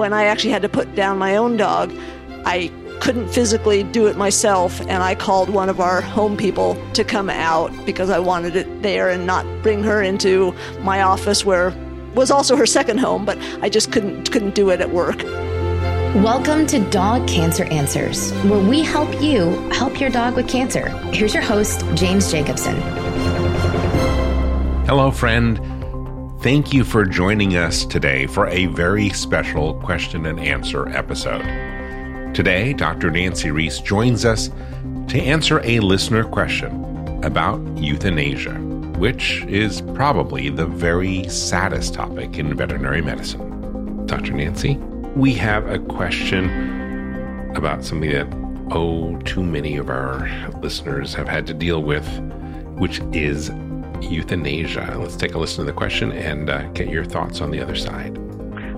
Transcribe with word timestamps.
when 0.00 0.14
I 0.14 0.24
actually 0.24 0.50
had 0.50 0.62
to 0.62 0.68
put 0.70 0.94
down 0.94 1.18
my 1.18 1.36
own 1.36 1.58
dog, 1.58 1.92
I 2.46 2.72
couldn't 3.00 3.28
physically 3.28 3.82
do 3.82 4.06
it 4.06 4.16
myself, 4.16 4.80
and 4.80 5.02
I 5.02 5.14
called 5.14 5.50
one 5.50 5.68
of 5.68 5.78
our 5.78 6.00
home 6.00 6.38
people 6.38 6.82
to 6.94 7.04
come 7.04 7.28
out 7.28 7.70
because 7.84 8.08
I 8.08 8.18
wanted 8.18 8.56
it 8.56 8.82
there 8.82 9.10
and 9.10 9.26
not 9.26 9.44
bring 9.62 9.82
her 9.82 10.02
into 10.02 10.54
my 10.80 11.02
office 11.02 11.44
where 11.44 11.74
was 12.14 12.30
also 12.30 12.56
her 12.56 12.64
second 12.64 12.98
home, 12.98 13.26
but 13.26 13.36
I 13.60 13.68
just 13.68 13.92
couldn't 13.92 14.32
couldn't 14.32 14.54
do 14.54 14.70
it 14.70 14.80
at 14.80 14.90
work. 14.90 15.22
Welcome 16.24 16.66
to 16.68 16.80
Dog 16.88 17.28
Cancer 17.28 17.64
Answers, 17.64 18.32
where 18.44 18.58
we 18.58 18.80
help 18.80 19.20
you 19.20 19.50
help 19.68 20.00
your 20.00 20.08
dog 20.08 20.34
with 20.34 20.48
cancer. 20.48 20.88
Here's 21.12 21.34
your 21.34 21.42
host, 21.42 21.84
James 21.94 22.30
Jacobson. 22.30 22.80
Hello, 24.86 25.10
friend. 25.10 25.79
Thank 26.42 26.72
you 26.72 26.84
for 26.84 27.04
joining 27.04 27.56
us 27.56 27.84
today 27.84 28.26
for 28.26 28.46
a 28.48 28.66
very 28.66 29.10
special 29.10 29.74
question 29.74 30.26
and 30.26 30.40
answer 30.40 30.88
episode. 30.88 31.42
Today, 32.34 32.72
Dr. 32.72 33.10
Nancy 33.10 33.50
Reese 33.50 33.78
joins 33.80 34.24
us 34.24 34.48
to 35.08 35.20
answer 35.20 35.60
a 35.64 35.80
listener 35.80 36.24
question 36.24 37.24
about 37.24 37.60
euthanasia, 37.76 38.54
which 38.98 39.42
is 39.44 39.82
probably 39.94 40.48
the 40.48 40.66
very 40.66 41.28
saddest 41.28 41.94
topic 41.94 42.38
in 42.38 42.56
veterinary 42.56 43.02
medicine. 43.02 44.06
Dr. 44.06 44.32
Nancy? 44.32 44.78
we 45.16 45.34
have 45.34 45.66
a 45.68 45.78
question 45.78 46.44
about 47.56 47.84
something 47.84 48.10
that, 48.10 48.28
oh, 48.70 49.16
too 49.24 49.42
many 49.42 49.76
of 49.76 49.90
our 49.90 50.28
listeners 50.60 51.14
have 51.14 51.28
had 51.28 51.46
to 51.48 51.54
deal 51.54 51.82
with, 51.82 52.06
which 52.78 53.00
is 53.12 53.50
euthanasia. 54.02 54.96
Let's 54.98 55.16
take 55.16 55.34
a 55.34 55.38
listen 55.38 55.64
to 55.64 55.70
the 55.70 55.76
question 55.76 56.12
and 56.12 56.50
uh, 56.50 56.62
get 56.72 56.88
your 56.88 57.04
thoughts 57.04 57.40
on 57.40 57.50
the 57.50 57.60
other 57.60 57.76
side. 57.76 58.18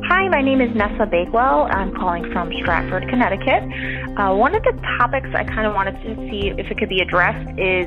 Hi, 0.04 0.28
my 0.28 0.42
name 0.42 0.60
is 0.60 0.74
Nessa 0.74 1.06
Bakewell. 1.06 1.68
I'm 1.70 1.94
calling 1.94 2.30
from 2.32 2.52
Stratford, 2.60 3.08
Connecticut. 3.08 3.62
Uh, 4.18 4.34
one 4.34 4.54
of 4.54 4.62
the 4.62 4.72
topics 4.98 5.28
I 5.34 5.44
kind 5.44 5.66
of 5.66 5.74
wanted 5.74 5.92
to 6.02 6.16
see 6.28 6.48
if 6.48 6.70
it 6.70 6.76
could 6.76 6.88
be 6.88 7.00
addressed 7.00 7.48
is 7.58 7.86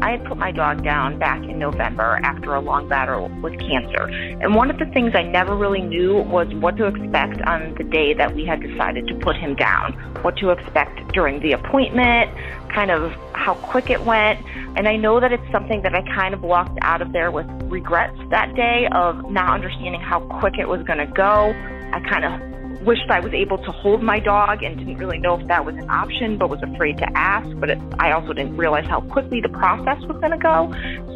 I 0.00 0.12
had 0.12 0.24
put 0.24 0.38
my 0.38 0.50
dog 0.50 0.82
down 0.82 1.18
back 1.18 1.42
in 1.42 1.58
November 1.58 2.20
after 2.22 2.54
a 2.54 2.60
long 2.60 2.88
battle 2.88 3.28
with 3.42 3.58
cancer. 3.58 4.04
And 4.40 4.54
one 4.54 4.70
of 4.70 4.78
the 4.78 4.86
things 4.86 5.14
I 5.14 5.22
never 5.24 5.54
really 5.56 5.82
knew 5.82 6.14
was 6.22 6.48
what 6.54 6.76
to 6.78 6.86
expect 6.86 7.42
on 7.42 7.74
the 7.76 7.84
day 7.84 8.14
that 8.14 8.34
we 8.34 8.46
had 8.46 8.62
decided 8.62 9.06
to 9.08 9.14
put 9.16 9.36
him 9.36 9.54
down, 9.54 9.92
what 10.22 10.36
to 10.38 10.50
expect 10.50 11.12
during 11.12 11.40
the 11.40 11.52
appointment, 11.52 12.30
kind 12.72 12.90
of 12.90 13.12
how 13.32 13.54
quick 13.54 13.90
it 13.90 14.02
went. 14.04 14.38
And 14.76 14.86
I 14.88 14.96
know 14.96 15.20
that 15.20 15.32
it's 15.32 15.52
something 15.52 15.82
that 15.82 15.94
I 15.94 16.02
kind 16.14 16.34
of 16.34 16.42
walked 16.42 16.78
out 16.82 17.02
of 17.02 17.12
there 17.12 17.30
with 17.30 17.46
regrets 17.64 18.18
that 18.30 18.54
day 18.54 18.88
of 18.92 19.30
not 19.30 19.50
understanding 19.50 20.00
how 20.00 20.20
quick 20.40 20.54
it 20.58 20.68
was 20.68 20.82
going 20.86 20.98
to 20.98 21.06
go. 21.06 21.52
I 21.92 22.00
kind 22.08 22.24
of 22.24 22.57
wished 22.82 23.10
I 23.10 23.20
was 23.20 23.32
able 23.32 23.58
to 23.58 23.72
hold 23.72 24.02
my 24.02 24.18
dog 24.20 24.62
and 24.62 24.78
didn't 24.78 24.98
really 24.98 25.18
know 25.18 25.38
if 25.38 25.46
that 25.48 25.64
was 25.64 25.74
an 25.76 25.88
option, 25.90 26.38
but 26.38 26.48
was 26.48 26.62
afraid 26.62 26.98
to 26.98 27.06
ask. 27.16 27.48
But 27.58 27.70
it, 27.70 27.78
I 27.98 28.12
also 28.12 28.32
didn't 28.32 28.56
realize 28.56 28.86
how 28.86 29.00
quickly 29.00 29.40
the 29.40 29.48
process 29.48 30.00
was 30.04 30.18
going 30.20 30.32
to 30.32 30.38
go. 30.38 30.72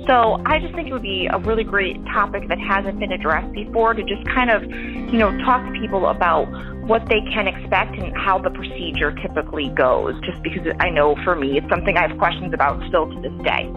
So 0.06 0.42
I 0.46 0.58
just 0.58 0.74
think 0.74 0.88
it 0.88 0.92
would 0.92 1.02
be 1.02 1.28
a 1.30 1.38
really 1.38 1.64
great 1.64 1.96
topic 2.06 2.48
that 2.48 2.58
hasn't 2.58 2.98
been 2.98 3.12
addressed 3.12 3.52
before 3.52 3.94
to 3.94 4.02
just 4.02 4.24
kind 4.26 4.50
of, 4.50 4.62
you 4.64 5.18
know, 5.18 5.30
talk 5.44 5.64
to 5.64 5.80
people 5.80 6.06
about 6.06 6.46
what 6.86 7.06
they 7.08 7.20
can 7.32 7.46
expect 7.46 7.96
and 7.96 8.16
how 8.16 8.38
the 8.38 8.50
procedure 8.50 9.12
typically 9.12 9.68
goes, 9.68 10.14
just 10.24 10.42
because 10.42 10.66
I 10.80 10.90
know 10.90 11.14
for 11.22 11.36
me 11.36 11.58
it's 11.58 11.68
something 11.68 11.96
I 11.96 12.08
have 12.08 12.18
questions 12.18 12.52
about 12.52 12.82
still 12.88 13.08
to 13.08 13.20
this 13.20 13.44
day. 13.44 13.70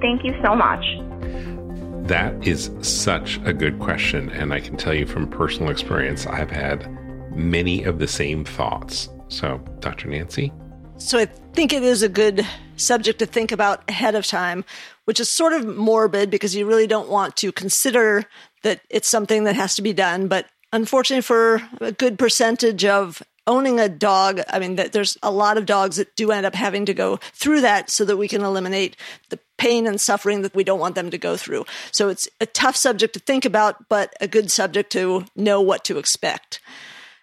Thank 0.00 0.24
you 0.24 0.38
so 0.44 0.54
much. 0.54 0.84
That 2.06 2.46
is 2.46 2.70
such 2.82 3.40
a 3.44 3.52
good 3.52 3.80
question. 3.80 4.30
And 4.30 4.52
I 4.52 4.60
can 4.60 4.76
tell 4.76 4.94
you 4.94 5.06
from 5.06 5.26
personal 5.26 5.70
experience, 5.70 6.26
I've 6.26 6.50
had 6.50 6.86
many 7.34 7.82
of 7.84 7.98
the 7.98 8.08
same 8.08 8.44
thoughts. 8.44 9.08
So, 9.28 9.58
Dr. 9.80 10.08
Nancy? 10.08 10.52
So, 10.96 11.18
I 11.18 11.26
think 11.26 11.72
it 11.72 11.82
is 11.82 12.02
a 12.02 12.08
good 12.08 12.46
subject 12.76 13.18
to 13.20 13.26
think 13.26 13.52
about 13.52 13.82
ahead 13.88 14.14
of 14.14 14.26
time, 14.26 14.64
which 15.04 15.20
is 15.20 15.30
sort 15.30 15.52
of 15.52 15.66
morbid 15.66 16.30
because 16.30 16.54
you 16.54 16.66
really 16.66 16.86
don't 16.86 17.08
want 17.08 17.36
to 17.36 17.52
consider 17.52 18.24
that 18.62 18.80
it's 18.90 19.08
something 19.08 19.44
that 19.44 19.56
has 19.56 19.76
to 19.76 19.82
be 19.82 19.92
done. 19.92 20.28
But 20.28 20.46
unfortunately, 20.72 21.22
for 21.22 21.62
a 21.80 21.92
good 21.92 22.18
percentage 22.18 22.84
of 22.84 23.22
owning 23.46 23.78
a 23.78 23.88
dog, 23.88 24.40
I 24.48 24.58
mean, 24.58 24.76
there's 24.76 25.18
a 25.22 25.30
lot 25.30 25.58
of 25.58 25.66
dogs 25.66 25.96
that 25.96 26.16
do 26.16 26.32
end 26.32 26.46
up 26.46 26.54
having 26.54 26.86
to 26.86 26.94
go 26.94 27.18
through 27.32 27.60
that 27.60 27.90
so 27.90 28.04
that 28.04 28.16
we 28.16 28.28
can 28.28 28.42
eliminate 28.42 28.96
the 29.28 29.38
pain 29.58 29.86
and 29.86 30.00
suffering 30.00 30.42
that 30.42 30.54
we 30.54 30.64
don't 30.64 30.80
want 30.80 30.94
them 30.94 31.10
to 31.10 31.18
go 31.18 31.36
through. 31.36 31.64
So 31.92 32.08
it's 32.08 32.28
a 32.40 32.46
tough 32.46 32.76
subject 32.76 33.14
to 33.14 33.20
think 33.20 33.44
about, 33.44 33.88
but 33.88 34.14
a 34.20 34.26
good 34.26 34.50
subject 34.50 34.90
to 34.92 35.26
know 35.36 35.60
what 35.60 35.84
to 35.84 35.98
expect. 35.98 36.60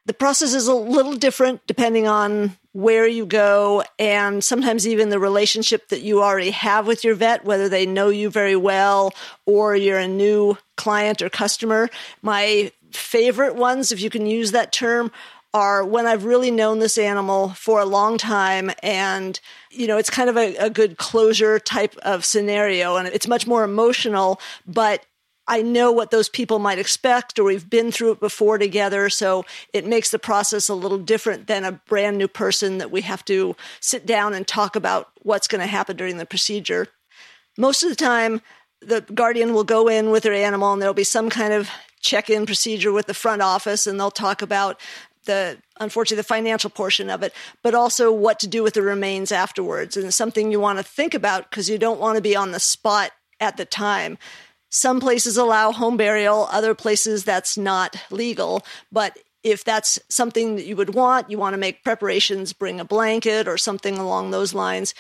The 0.06 0.14
process 0.14 0.54
is 0.54 0.68
a 0.68 0.74
little 0.74 1.14
different 1.14 1.66
depending 1.68 2.08
on 2.08 2.58
where 2.74 3.06
you 3.06 3.26
go 3.26 3.84
and 4.00 4.44
sometimes 4.44 4.88
even 4.88 5.10
the 5.10 5.20
relationship 5.20 5.90
that 5.90 6.02
you 6.02 6.24
already 6.24 6.52
have 6.52 6.88
with 6.88 7.04
your 7.04 7.16
vet, 7.16 7.46
whether 7.46 7.70
they 7.70 7.86
know 7.86 8.10
you 8.10 8.30
very 8.30 8.56
well 8.56 9.14
or 9.46 9.76
you're 9.76 10.00
a 10.00 10.08
new 10.08 10.58
client 10.78 11.22
or 11.22 11.30
customer. 11.30 11.90
My 12.22 12.72
favorite 12.92 13.56
ones, 13.56 13.92
if 13.92 14.02
you 14.02 14.10
can 14.10 14.26
use 14.26 14.52
that 14.52 14.72
term, 14.72 15.12
are 15.54 15.84
when 15.84 16.08
I've 16.08 16.24
really 16.24 16.52
known 16.52 16.80
this 16.80 16.98
animal 16.98 17.50
for 17.50 17.82
a 17.82 17.86
long 17.86 18.18
time 18.18 18.72
and 18.82 19.40
you 19.70 19.86
know 19.86 19.98
it's 19.98 20.10
kind 20.10 20.30
of 20.30 20.38
a, 20.38 20.56
a, 20.56 20.70
good 20.70 20.98
closure 20.98 21.60
type 21.60 21.96
of 22.04 22.24
scenario 22.24 22.96
and 22.96 23.08
it's 23.10 23.28
much 23.28 23.46
more 23.46 23.64
emotional 23.64 24.40
but 24.66 25.06
I 25.52 25.62
know 25.62 25.92
what 25.92 26.12
those 26.12 26.30
people 26.30 26.60
might 26.60 26.80
expect, 26.80 27.38
or 27.38 27.44
we've 27.44 27.70
been 27.70 27.92
through 27.92 28.14
it 28.14 28.20
before 28.22 28.58
together. 28.58 29.10
So 29.10 29.46
it 29.74 29.86
makes 29.86 30.10
the 30.10 30.18
process 30.18 30.70
a 30.70 30.74
little 30.74 30.98
different 30.98 31.48
than 31.48 31.66
a 31.66 31.74
brand 31.74 32.18
new 32.18 32.30
person 32.30 32.78
that 32.78 32.90
we 32.90 33.02
have 33.02 33.26
to 33.26 33.58
sit 33.82 34.06
down 34.06 34.34
and 34.34 34.48
talk 34.48 34.78
about 34.78 35.10
what's 35.24 35.50
going 35.50 35.60
to 35.60 35.68
happen 35.68 35.98
during 35.98 36.16
the 36.16 36.26
procedure. 36.26 36.88
Most 37.58 37.84
of 37.84 37.90
the 37.90 37.98
time, 37.98 38.42
the 38.80 39.02
guardian 39.02 39.54
will 39.54 39.66
go 39.66 39.90
in 39.90 40.10
with 40.10 40.24
their 40.24 40.34
animal 40.34 40.72
and 40.72 40.82
there'll 40.82 40.94
be 40.94 41.04
some 41.04 41.30
kind 41.30 41.52
of 41.52 41.70
check 42.00 42.30
in 42.30 42.46
procedure 42.46 42.94
with 42.94 43.08
the 43.08 43.14
front 43.14 43.42
office, 43.42 43.86
and 43.86 44.00
they'll 44.00 44.10
talk 44.10 44.42
about 44.42 44.80
the 45.26 45.58
unfortunately 45.82 46.22
the 46.22 46.24
financial 46.24 46.70
portion 46.70 47.10
of 47.10 47.24
it, 47.24 47.34
but 47.62 47.76
also 47.76 48.10
what 48.10 48.40
to 48.40 48.48
do 48.48 48.64
with 48.64 48.74
the 48.74 48.82
remains 48.82 49.34
afterwards. 49.34 49.98
And 49.98 50.06
it's 50.08 50.16
something 50.16 50.50
you 50.50 50.62
want 50.62 50.80
to 50.80 50.84
think 50.84 51.14
about 51.14 51.50
because 51.50 51.70
you 51.70 51.78
don't 51.78 52.00
want 52.00 52.16
to 52.16 52.22
be 52.22 52.38
on 52.38 52.52
the 52.52 52.60
spot 52.60 53.12
at 53.42 53.58
the 53.58 53.66
time. 53.66 54.18
Some 54.72 55.02
places 55.02 55.38
allow 55.38 55.72
home 55.72 55.98
burial, 55.98 56.48
other 56.50 56.74
places 56.74 57.24
that's 57.26 57.58
not 57.58 57.98
legal. 58.10 58.64
But 58.92 59.18
if 59.44 59.64
that's 59.64 60.00
something 60.10 60.56
that 60.56 60.66
you 60.66 60.76
would 60.78 60.96
want, 60.96 61.30
you 61.30 61.38
want 61.38 61.54
to 61.54 61.60
make 61.60 61.84
preparations, 61.84 62.54
bring 62.54 62.80
a 62.80 62.86
blanket 62.86 63.48
or 63.48 63.58
something 63.58 63.98
along 63.98 64.32
those 64.32 64.54
lines. 64.54 64.96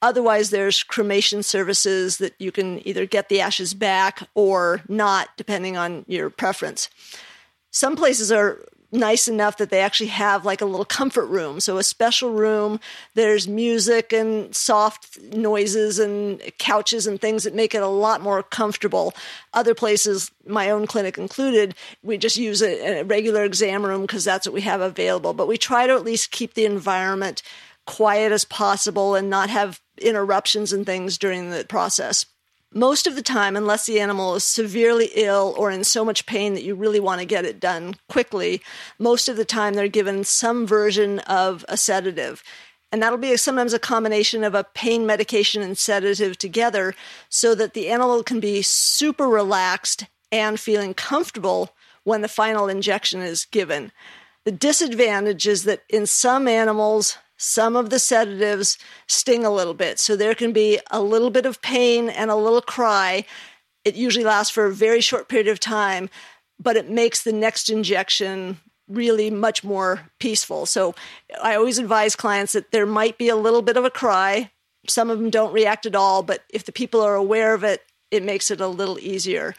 Otherwise, 0.00 0.50
there's 0.50 0.82
cremation 0.82 1.42
services 1.42 2.18
that 2.18 2.34
you 2.38 2.52
can 2.52 2.86
either 2.86 3.04
get 3.04 3.28
the 3.28 3.40
ashes 3.40 3.74
back 3.74 4.28
or 4.34 4.82
not, 4.88 5.30
depending 5.36 5.76
on 5.76 6.04
your 6.06 6.30
preference. 6.30 6.88
Some 7.72 7.96
places 7.96 8.30
are 8.30 8.64
nice 8.92 9.28
enough 9.28 9.56
that 9.58 9.70
they 9.70 9.80
actually 9.80 10.08
have 10.08 10.44
like 10.44 10.60
a 10.60 10.64
little 10.64 10.84
comfort 10.84 11.26
room. 11.26 11.60
So 11.60 11.78
a 11.78 11.82
special 11.82 12.30
room, 12.30 12.80
there's 13.14 13.48
music 13.48 14.12
and 14.12 14.54
soft 14.54 15.20
noises 15.32 15.98
and 15.98 16.40
couches 16.58 17.06
and 17.06 17.20
things 17.20 17.44
that 17.44 17.54
make 17.54 17.74
it 17.74 17.82
a 17.82 17.88
lot 17.88 18.20
more 18.20 18.42
comfortable. 18.42 19.14
Other 19.52 19.74
places, 19.74 20.30
my 20.46 20.70
own 20.70 20.86
clinic 20.86 21.18
included, 21.18 21.74
we 22.02 22.18
just 22.18 22.36
use 22.36 22.62
a, 22.62 23.00
a 23.00 23.04
regular 23.04 23.44
exam 23.44 23.84
room 23.84 24.02
because 24.02 24.24
that's 24.24 24.46
what 24.46 24.54
we 24.54 24.62
have 24.62 24.80
available. 24.80 25.32
But 25.32 25.48
we 25.48 25.58
try 25.58 25.86
to 25.86 25.94
at 25.94 26.04
least 26.04 26.30
keep 26.30 26.54
the 26.54 26.64
environment 26.64 27.42
quiet 27.86 28.32
as 28.32 28.44
possible 28.44 29.14
and 29.14 29.30
not 29.30 29.48
have 29.50 29.80
interruptions 29.98 30.72
and 30.72 30.84
things 30.84 31.18
during 31.18 31.50
the 31.50 31.64
process 31.68 32.26
most 32.76 33.06
of 33.06 33.16
the 33.16 33.22
time, 33.22 33.56
unless 33.56 33.86
the 33.86 33.98
animal 33.98 34.34
is 34.34 34.44
severely 34.44 35.10
ill 35.14 35.54
or 35.56 35.70
in 35.70 35.82
so 35.82 36.04
much 36.04 36.26
pain 36.26 36.52
that 36.54 36.62
you 36.62 36.74
really 36.74 37.00
want 37.00 37.20
to 37.20 37.26
get 37.26 37.46
it 37.46 37.58
done 37.58 37.94
quickly, 38.08 38.60
most 38.98 39.28
of 39.28 39.36
the 39.36 39.46
time 39.46 39.72
they're 39.72 39.88
given 39.88 40.24
some 40.24 40.66
version 40.66 41.20
of 41.20 41.64
a 41.68 41.76
sedative. 41.76 42.44
And 42.92 43.02
that'll 43.02 43.18
be 43.18 43.36
sometimes 43.38 43.72
a 43.72 43.78
combination 43.78 44.44
of 44.44 44.54
a 44.54 44.64
pain 44.74 45.06
medication 45.06 45.62
and 45.62 45.76
sedative 45.76 46.36
together 46.36 46.94
so 47.30 47.54
that 47.54 47.72
the 47.72 47.88
animal 47.88 48.22
can 48.22 48.40
be 48.40 48.60
super 48.60 49.26
relaxed 49.26 50.04
and 50.30 50.60
feeling 50.60 50.92
comfortable 50.92 51.70
when 52.04 52.20
the 52.20 52.28
final 52.28 52.68
injection 52.68 53.22
is 53.22 53.46
given. 53.46 53.90
The 54.44 54.52
disadvantage 54.52 55.48
is 55.48 55.64
that 55.64 55.82
in 55.88 56.06
some 56.06 56.46
animals, 56.46 57.16
some 57.36 57.76
of 57.76 57.90
the 57.90 57.98
sedatives 57.98 58.78
sting 59.06 59.44
a 59.44 59.52
little 59.52 59.74
bit. 59.74 59.98
So 59.98 60.16
there 60.16 60.34
can 60.34 60.52
be 60.52 60.80
a 60.90 61.00
little 61.00 61.30
bit 61.30 61.46
of 61.46 61.62
pain 61.62 62.08
and 62.08 62.30
a 62.30 62.36
little 62.36 62.62
cry. 62.62 63.24
It 63.84 63.94
usually 63.94 64.24
lasts 64.24 64.52
for 64.52 64.66
a 64.66 64.72
very 64.72 65.00
short 65.00 65.28
period 65.28 65.48
of 65.48 65.60
time, 65.60 66.08
but 66.58 66.76
it 66.76 66.90
makes 66.90 67.22
the 67.22 67.32
next 67.32 67.68
injection 67.68 68.58
really 68.88 69.30
much 69.30 69.64
more 69.64 70.10
peaceful. 70.20 70.64
So 70.64 70.94
I 71.42 71.56
always 71.56 71.78
advise 71.78 72.16
clients 72.16 72.52
that 72.52 72.70
there 72.70 72.86
might 72.86 73.18
be 73.18 73.28
a 73.28 73.36
little 73.36 73.62
bit 73.62 73.76
of 73.76 73.84
a 73.84 73.90
cry. 73.90 74.50
Some 74.88 75.10
of 75.10 75.18
them 75.18 75.30
don't 75.30 75.52
react 75.52 75.86
at 75.86 75.96
all, 75.96 76.22
but 76.22 76.44
if 76.50 76.64
the 76.64 76.72
people 76.72 77.00
are 77.00 77.16
aware 77.16 77.52
of 77.52 77.64
it, 77.64 77.82
it 78.10 78.22
makes 78.22 78.50
it 78.50 78.60
a 78.60 78.68
little 78.68 78.98
easier. 79.00 79.54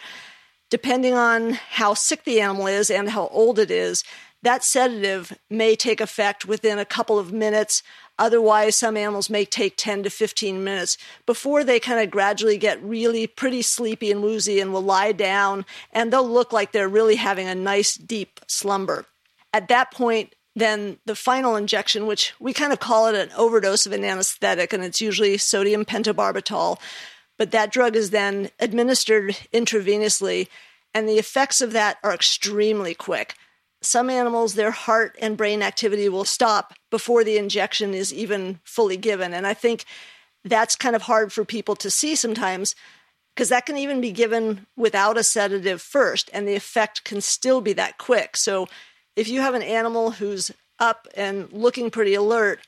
Depending 0.69 1.13
on 1.13 1.51
how 1.53 1.93
sick 1.93 2.23
the 2.23 2.41
animal 2.41 2.67
is 2.67 2.89
and 2.89 3.09
how 3.09 3.27
old 3.27 3.59
it 3.59 3.71
is, 3.71 4.03
that 4.47 4.63
sedative 4.63 5.37
may 5.49 5.75
take 5.75 5.99
effect 5.99 6.45
within 6.45 6.79
a 6.79 6.85
couple 6.85 7.19
of 7.19 7.33
minutes. 7.33 7.83
Otherwise, 8.17 8.77
some 8.77 8.95
animals 8.95 9.29
may 9.29 9.43
take 9.43 9.75
10 9.75 10.03
to 10.03 10.09
15 10.09 10.63
minutes 10.63 10.97
before 11.25 11.65
they 11.65 11.81
kind 11.81 11.99
of 11.99 12.09
gradually 12.09 12.57
get 12.57 12.81
really 12.81 13.27
pretty 13.27 13.61
sleepy 13.61 14.09
and 14.09 14.23
woozy 14.23 14.61
and 14.61 14.71
will 14.71 14.81
lie 14.81 15.11
down 15.11 15.65
and 15.91 16.13
they'll 16.13 16.25
look 16.25 16.53
like 16.53 16.71
they're 16.71 16.87
really 16.87 17.17
having 17.17 17.45
a 17.45 17.53
nice 17.53 17.95
deep 17.95 18.39
slumber. 18.47 19.05
At 19.51 19.67
that 19.67 19.91
point, 19.91 20.33
then 20.55 20.97
the 21.05 21.13
final 21.13 21.57
injection, 21.57 22.07
which 22.07 22.33
we 22.39 22.53
kind 22.53 22.71
of 22.71 22.79
call 22.79 23.07
it 23.07 23.15
an 23.15 23.35
overdose 23.35 23.85
of 23.85 23.91
an 23.91 24.05
anesthetic, 24.05 24.71
and 24.71 24.81
it's 24.81 25.01
usually 25.01 25.37
sodium 25.37 25.83
pentobarbital, 25.83 26.79
but 27.37 27.51
that 27.51 27.73
drug 27.73 27.97
is 27.97 28.11
then 28.11 28.49
administered 28.61 29.31
intravenously, 29.53 30.47
and 30.93 31.09
the 31.09 31.19
effects 31.19 31.59
of 31.59 31.73
that 31.73 31.97
are 32.01 32.13
extremely 32.13 32.93
quick. 32.93 33.35
Some 33.81 34.09
animals, 34.09 34.53
their 34.55 34.71
heart 34.71 35.15
and 35.21 35.37
brain 35.37 35.61
activity 35.61 36.09
will 36.09 36.25
stop 36.25 36.73
before 36.89 37.23
the 37.23 37.37
injection 37.37 37.93
is 37.93 38.13
even 38.13 38.59
fully 38.63 38.97
given. 38.97 39.33
And 39.33 39.45
I 39.45 39.53
think 39.53 39.85
that's 40.43 40.75
kind 40.75 40.95
of 40.95 41.03
hard 41.03 41.31
for 41.31 41.45
people 41.45 41.75
to 41.77 41.91
see 41.91 42.15
sometimes 42.15 42.75
because 43.35 43.49
that 43.49 43.67
can 43.67 43.77
even 43.77 44.01
be 44.01 44.11
given 44.11 44.65
without 44.75 45.15
a 45.15 45.23
sedative 45.23 45.79
first, 45.79 46.27
and 46.33 46.47
the 46.47 46.55
effect 46.55 47.03
can 47.03 47.21
still 47.21 47.61
be 47.61 47.71
that 47.73 47.99
quick. 47.99 48.35
So 48.35 48.67
if 49.15 49.27
you 49.27 49.41
have 49.41 49.53
an 49.53 49.61
animal 49.61 50.09
who's 50.09 50.49
up 50.79 51.07
and 51.15 51.51
looking 51.53 51.91
pretty 51.91 52.15
alert, 52.15 52.61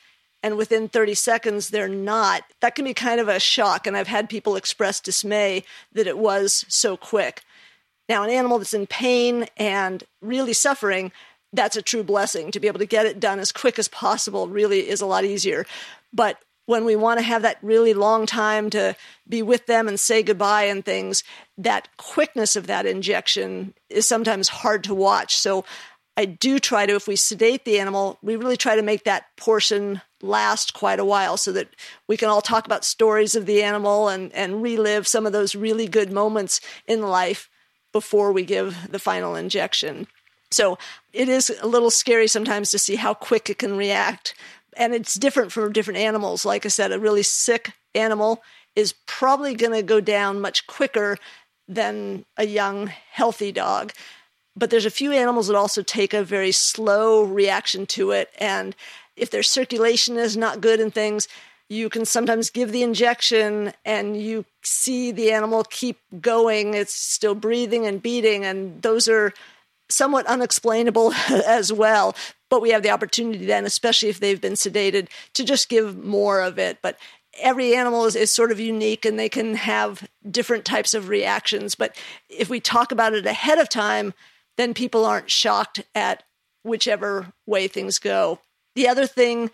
and 0.43 0.57
within 0.57 0.87
30 0.87 1.15
seconds 1.15 1.69
they're 1.69 1.87
not, 1.87 2.43
that 2.61 2.75
can 2.75 2.85
be 2.85 2.93
kind 2.93 3.19
of 3.19 3.27
a 3.27 3.39
shock. 3.39 3.87
And 3.87 3.97
I've 3.97 4.07
had 4.07 4.29
people 4.29 4.55
express 4.55 4.99
dismay 4.99 5.63
that 5.93 6.05
it 6.05 6.19
was 6.19 6.65
so 6.67 6.95
quick. 6.95 7.41
Now, 8.09 8.23
an 8.23 8.31
animal 8.31 8.57
that's 8.57 8.73
in 8.73 8.87
pain 8.87 9.45
and 9.55 10.03
really 10.21 10.53
suffering, 10.53 11.11
that's 11.53 11.77
a 11.77 11.81
true 11.81 12.03
blessing. 12.03 12.51
To 12.51 12.59
be 12.59 12.67
able 12.67 12.79
to 12.79 12.85
get 12.85 13.05
it 13.05 13.19
done 13.19 13.39
as 13.39 13.51
quick 13.51 13.77
as 13.77 13.87
possible 13.87 14.47
really 14.47 14.89
is 14.89 14.99
a 14.99 15.05
lot 15.05 15.23
easier. 15.23 15.65
But 16.11 16.39
when 16.65 16.85
we 16.85 16.95
want 16.95 17.19
to 17.19 17.25
have 17.25 17.43
that 17.43 17.57
really 17.61 17.93
long 17.93 18.25
time 18.25 18.69
to 18.71 18.95
be 19.27 19.41
with 19.41 19.65
them 19.67 19.87
and 19.87 19.99
say 19.99 20.21
goodbye 20.21 20.63
and 20.63 20.83
things, 20.83 21.23
that 21.57 21.87
quickness 21.97 22.55
of 22.55 22.67
that 22.67 22.85
injection 22.85 23.73
is 23.89 24.07
sometimes 24.07 24.49
hard 24.49 24.83
to 24.83 24.93
watch. 24.93 25.35
So 25.37 25.65
I 26.17 26.25
do 26.25 26.59
try 26.59 26.85
to, 26.85 26.95
if 26.95 27.07
we 27.07 27.15
sedate 27.15 27.63
the 27.63 27.79
animal, 27.79 28.17
we 28.21 28.35
really 28.35 28.57
try 28.57 28.75
to 28.75 28.81
make 28.81 29.03
that 29.05 29.25
portion 29.37 30.01
last 30.21 30.73
quite 30.73 30.99
a 30.99 31.05
while 31.05 31.37
so 31.37 31.51
that 31.53 31.69
we 32.07 32.17
can 32.17 32.29
all 32.29 32.41
talk 32.41 32.65
about 32.65 32.83
stories 32.83 33.35
of 33.35 33.45
the 33.45 33.63
animal 33.63 34.09
and, 34.09 34.31
and 34.33 34.61
relive 34.61 35.07
some 35.07 35.25
of 35.25 35.31
those 35.31 35.55
really 35.55 35.87
good 35.87 36.11
moments 36.11 36.59
in 36.87 37.01
life 37.01 37.49
before 37.91 38.31
we 38.31 38.43
give 38.43 38.91
the 38.91 38.99
final 38.99 39.35
injection. 39.35 40.07
So 40.51 40.77
it 41.13 41.29
is 41.29 41.51
a 41.61 41.67
little 41.67 41.91
scary 41.91 42.27
sometimes 42.27 42.71
to 42.71 42.79
see 42.79 42.95
how 42.95 43.13
quick 43.13 43.49
it 43.49 43.59
can 43.59 43.77
react. 43.77 44.33
And 44.77 44.93
it's 44.93 45.15
different 45.15 45.51
for 45.51 45.69
different 45.69 45.99
animals. 45.99 46.45
Like 46.45 46.65
I 46.65 46.69
said, 46.69 46.91
a 46.91 46.99
really 46.99 47.23
sick 47.23 47.73
animal 47.93 48.41
is 48.75 48.93
probably 49.05 49.55
going 49.55 49.73
to 49.73 49.83
go 49.83 49.99
down 49.99 50.41
much 50.41 50.65
quicker 50.67 51.17
than 51.67 52.25
a 52.37 52.45
young, 52.45 52.87
healthy 52.87 53.51
dog. 53.51 53.91
But 54.55 54.69
there's 54.69 54.85
a 54.85 54.91
few 54.91 55.11
animals 55.11 55.47
that 55.47 55.55
also 55.55 55.83
take 55.83 56.13
a 56.13 56.23
very 56.23 56.51
slow 56.51 57.23
reaction 57.23 57.85
to 57.87 58.11
it. 58.11 58.29
And 58.39 58.75
if 59.15 59.29
their 59.29 59.43
circulation 59.43 60.17
is 60.17 60.35
not 60.35 60.61
good 60.61 60.79
and 60.79 60.93
things, 60.93 61.27
you 61.69 61.87
can 61.87 62.03
sometimes 62.03 62.49
give 62.49 62.71
the 62.71 62.81
injection 62.81 63.73
and 63.85 64.19
you 64.19 64.43
see 64.63 65.11
the 65.11 65.31
animal 65.31 65.63
keep 65.63 65.99
going. 66.19 66.73
It's 66.73 66.93
still 66.93 67.35
breathing 67.35 67.85
and 67.85 68.01
beating, 68.01 68.43
and 68.43 68.81
those 68.81 69.07
are 69.07 69.33
somewhat 69.87 70.25
unexplainable 70.25 71.13
as 71.29 71.71
well. 71.71 72.15
But 72.49 72.61
we 72.61 72.71
have 72.71 72.81
the 72.81 72.89
opportunity 72.89 73.45
then, 73.45 73.65
especially 73.65 74.09
if 74.09 74.19
they've 74.19 74.41
been 74.41 74.53
sedated, 74.53 75.07
to 75.33 75.43
just 75.43 75.69
give 75.69 76.03
more 76.03 76.41
of 76.41 76.57
it. 76.57 76.79
But 76.81 76.97
every 77.39 77.75
animal 77.75 78.05
is, 78.05 78.15
is 78.15 78.31
sort 78.31 78.51
of 78.51 78.59
unique 78.59 79.05
and 79.05 79.19
they 79.19 79.29
can 79.29 79.53
have 79.55 80.07
different 80.29 80.65
types 80.65 80.95
of 80.95 81.09
reactions. 81.09 81.75
But 81.75 81.95
if 82.27 82.49
we 82.49 82.59
talk 82.59 82.91
about 82.91 83.13
it 83.13 83.27
ahead 83.27 83.59
of 83.59 83.69
time, 83.69 84.15
then 84.57 84.73
people 84.73 85.05
aren't 85.05 85.29
shocked 85.29 85.83
at 85.93 86.23
whichever 86.63 87.31
way 87.45 87.67
things 87.67 87.99
go. 87.99 88.39
The 88.75 88.87
other 88.87 89.05
thing 89.05 89.51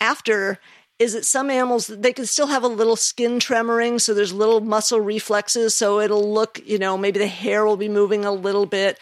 after 0.00 0.58
is 0.98 1.14
that 1.14 1.24
some 1.24 1.50
animals 1.50 1.88
they 1.88 2.12
can 2.12 2.26
still 2.26 2.46
have 2.46 2.62
a 2.62 2.68
little 2.68 2.96
skin 2.96 3.38
tremoring 3.38 4.00
so 4.00 4.14
there's 4.14 4.32
little 4.32 4.60
muscle 4.60 5.00
reflexes 5.00 5.74
so 5.74 6.00
it'll 6.00 6.32
look 6.32 6.60
you 6.64 6.78
know 6.78 6.96
maybe 6.96 7.18
the 7.18 7.26
hair 7.26 7.64
will 7.64 7.76
be 7.76 7.88
moving 7.88 8.24
a 8.24 8.32
little 8.32 8.66
bit. 8.66 8.98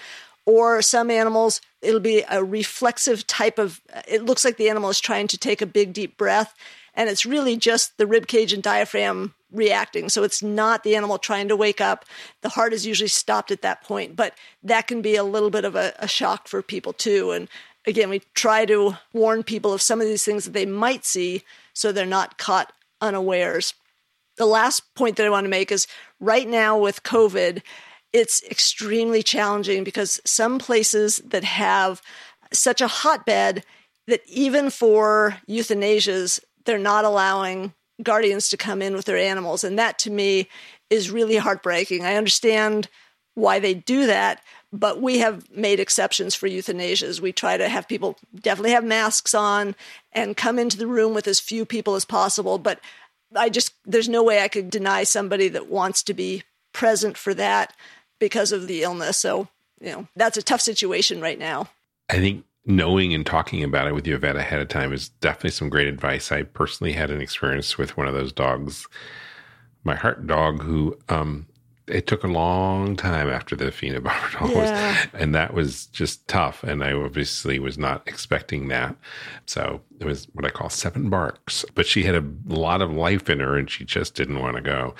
Or 0.46 0.82
some 0.82 1.10
animals 1.10 1.60
it'll 1.82 2.00
be 2.00 2.24
a 2.28 2.42
reflexive 2.42 3.26
type 3.26 3.58
of 3.58 3.80
it 4.08 4.24
looks 4.24 4.44
like 4.44 4.56
the 4.56 4.70
animal 4.70 4.90
is 4.90 5.00
trying 5.00 5.28
to 5.28 5.38
take 5.38 5.62
a 5.62 5.66
big 5.66 5.92
deep 5.92 6.16
breath 6.16 6.54
and 6.94 7.08
it's 7.08 7.26
really 7.26 7.56
just 7.56 7.96
the 7.98 8.06
rib 8.06 8.26
cage 8.26 8.52
and 8.52 8.62
diaphragm 8.62 9.34
reacting. 9.52 10.08
So 10.08 10.22
it's 10.22 10.42
not 10.42 10.82
the 10.82 10.96
animal 10.96 11.18
trying 11.18 11.48
to 11.48 11.56
wake 11.56 11.80
up. 11.80 12.04
The 12.42 12.50
heart 12.50 12.72
is 12.72 12.86
usually 12.86 13.08
stopped 13.08 13.50
at 13.50 13.62
that 13.62 13.82
point 13.82 14.16
but 14.16 14.34
that 14.62 14.86
can 14.86 15.02
be 15.02 15.16
a 15.16 15.24
little 15.24 15.50
bit 15.50 15.64
of 15.64 15.76
a, 15.76 15.92
a 15.98 16.08
shock 16.08 16.48
for 16.48 16.62
people 16.62 16.94
too. 16.94 17.30
And 17.32 17.48
again 17.86 18.08
we 18.08 18.22
try 18.34 18.64
to 18.64 18.96
warn 19.12 19.42
people 19.42 19.72
of 19.72 19.82
some 19.82 20.00
of 20.00 20.06
these 20.06 20.24
things 20.24 20.46
that 20.46 20.52
they 20.54 20.66
might 20.66 21.04
see 21.04 21.42
so 21.74 21.92
they're 21.92 22.06
not 22.06 22.38
caught 22.38 22.72
unawares. 23.00 23.74
The 24.36 24.46
last 24.46 24.94
point 24.94 25.16
that 25.16 25.26
I 25.26 25.30
want 25.30 25.44
to 25.44 25.50
make 25.50 25.70
is 25.70 25.86
right 26.18 26.48
now 26.48 26.78
with 26.78 27.02
COVID, 27.02 27.62
it's 28.12 28.42
extremely 28.44 29.22
challenging 29.22 29.84
because 29.84 30.20
some 30.24 30.58
places 30.58 31.18
that 31.18 31.44
have 31.44 32.00
such 32.52 32.80
a 32.80 32.88
hotbed 32.88 33.64
that 34.06 34.22
even 34.26 34.70
for 34.70 35.36
euthanasias, 35.48 36.40
they're 36.64 36.78
not 36.78 37.04
allowing 37.04 37.74
guardians 38.02 38.48
to 38.48 38.56
come 38.56 38.82
in 38.82 38.94
with 38.94 39.04
their 39.04 39.16
animals. 39.16 39.62
And 39.62 39.78
that 39.78 39.98
to 40.00 40.10
me 40.10 40.48
is 40.88 41.10
really 41.10 41.36
heartbreaking. 41.36 42.04
I 42.04 42.16
understand 42.16 42.88
why 43.34 43.60
they 43.60 43.74
do 43.74 44.06
that, 44.06 44.42
but 44.72 45.00
we 45.00 45.18
have 45.18 45.50
made 45.50 45.80
exceptions 45.80 46.34
for 46.34 46.48
euthanasias. 46.48 47.20
We 47.20 47.32
try 47.32 47.56
to 47.56 47.68
have 47.68 47.88
people 47.88 48.16
definitely 48.40 48.72
have 48.72 48.84
masks 48.84 49.34
on 49.34 49.74
and 50.12 50.36
come 50.36 50.58
into 50.58 50.76
the 50.76 50.86
room 50.86 51.12
with 51.14 51.26
as 51.26 51.40
few 51.40 51.64
people 51.64 51.96
as 51.96 52.04
possible. 52.04 52.58
But 52.58 52.80
I 53.34 53.48
just, 53.48 53.74
there's 53.84 54.08
no 54.08 54.22
way 54.22 54.42
I 54.42 54.48
could 54.48 54.70
deny 54.70 55.04
somebody 55.04 55.48
that 55.48 55.68
wants 55.68 56.02
to 56.04 56.14
be 56.14 56.44
present 56.72 57.16
for 57.16 57.34
that 57.34 57.74
because 58.18 58.52
of 58.52 58.68
the 58.68 58.82
illness. 58.82 59.16
So, 59.16 59.48
you 59.80 59.90
know, 59.90 60.08
that's 60.14 60.36
a 60.36 60.42
tough 60.42 60.60
situation 60.60 61.20
right 61.20 61.38
now. 61.38 61.68
I 62.08 62.18
think 62.18 62.44
knowing 62.64 63.14
and 63.14 63.26
talking 63.26 63.64
about 63.64 63.88
it 63.88 63.94
with 63.94 64.06
your 64.06 64.18
vet 64.18 64.36
ahead 64.36 64.60
of 64.60 64.68
time 64.68 64.92
is 64.92 65.08
definitely 65.08 65.50
some 65.50 65.68
great 65.68 65.88
advice. 65.88 66.30
I 66.30 66.42
personally 66.42 66.92
had 66.92 67.10
an 67.10 67.20
experience 67.20 67.76
with 67.78 67.96
one 67.96 68.06
of 68.06 68.14
those 68.14 68.32
dogs, 68.32 68.86
my 69.82 69.94
heart 69.94 70.26
dog, 70.26 70.62
who 70.62 70.96
um, 71.08 71.46
it 71.90 72.06
took 72.06 72.24
a 72.24 72.28
long 72.28 72.96
time 72.96 73.28
after 73.28 73.56
the 73.56 73.66
phenobarbital 73.66 74.50
yeah. 74.54 74.90
was, 74.90 75.08
and 75.14 75.34
that 75.34 75.54
was 75.54 75.86
just 75.86 76.26
tough. 76.28 76.62
And 76.62 76.82
I 76.82 76.92
obviously 76.92 77.58
was 77.58 77.78
not 77.78 78.02
expecting 78.06 78.68
that. 78.68 78.96
So 79.46 79.80
it 79.98 80.04
was 80.04 80.26
what 80.32 80.44
I 80.44 80.50
call 80.50 80.70
seven 80.70 81.10
barks, 81.10 81.64
but 81.74 81.86
she 81.86 82.02
had 82.04 82.14
a 82.14 82.24
lot 82.46 82.82
of 82.82 82.92
life 82.92 83.28
in 83.28 83.40
her 83.40 83.56
and 83.56 83.70
she 83.70 83.84
just 83.84 84.14
didn't 84.14 84.40
want 84.40 84.56
to 84.56 84.62
go. 84.62 84.94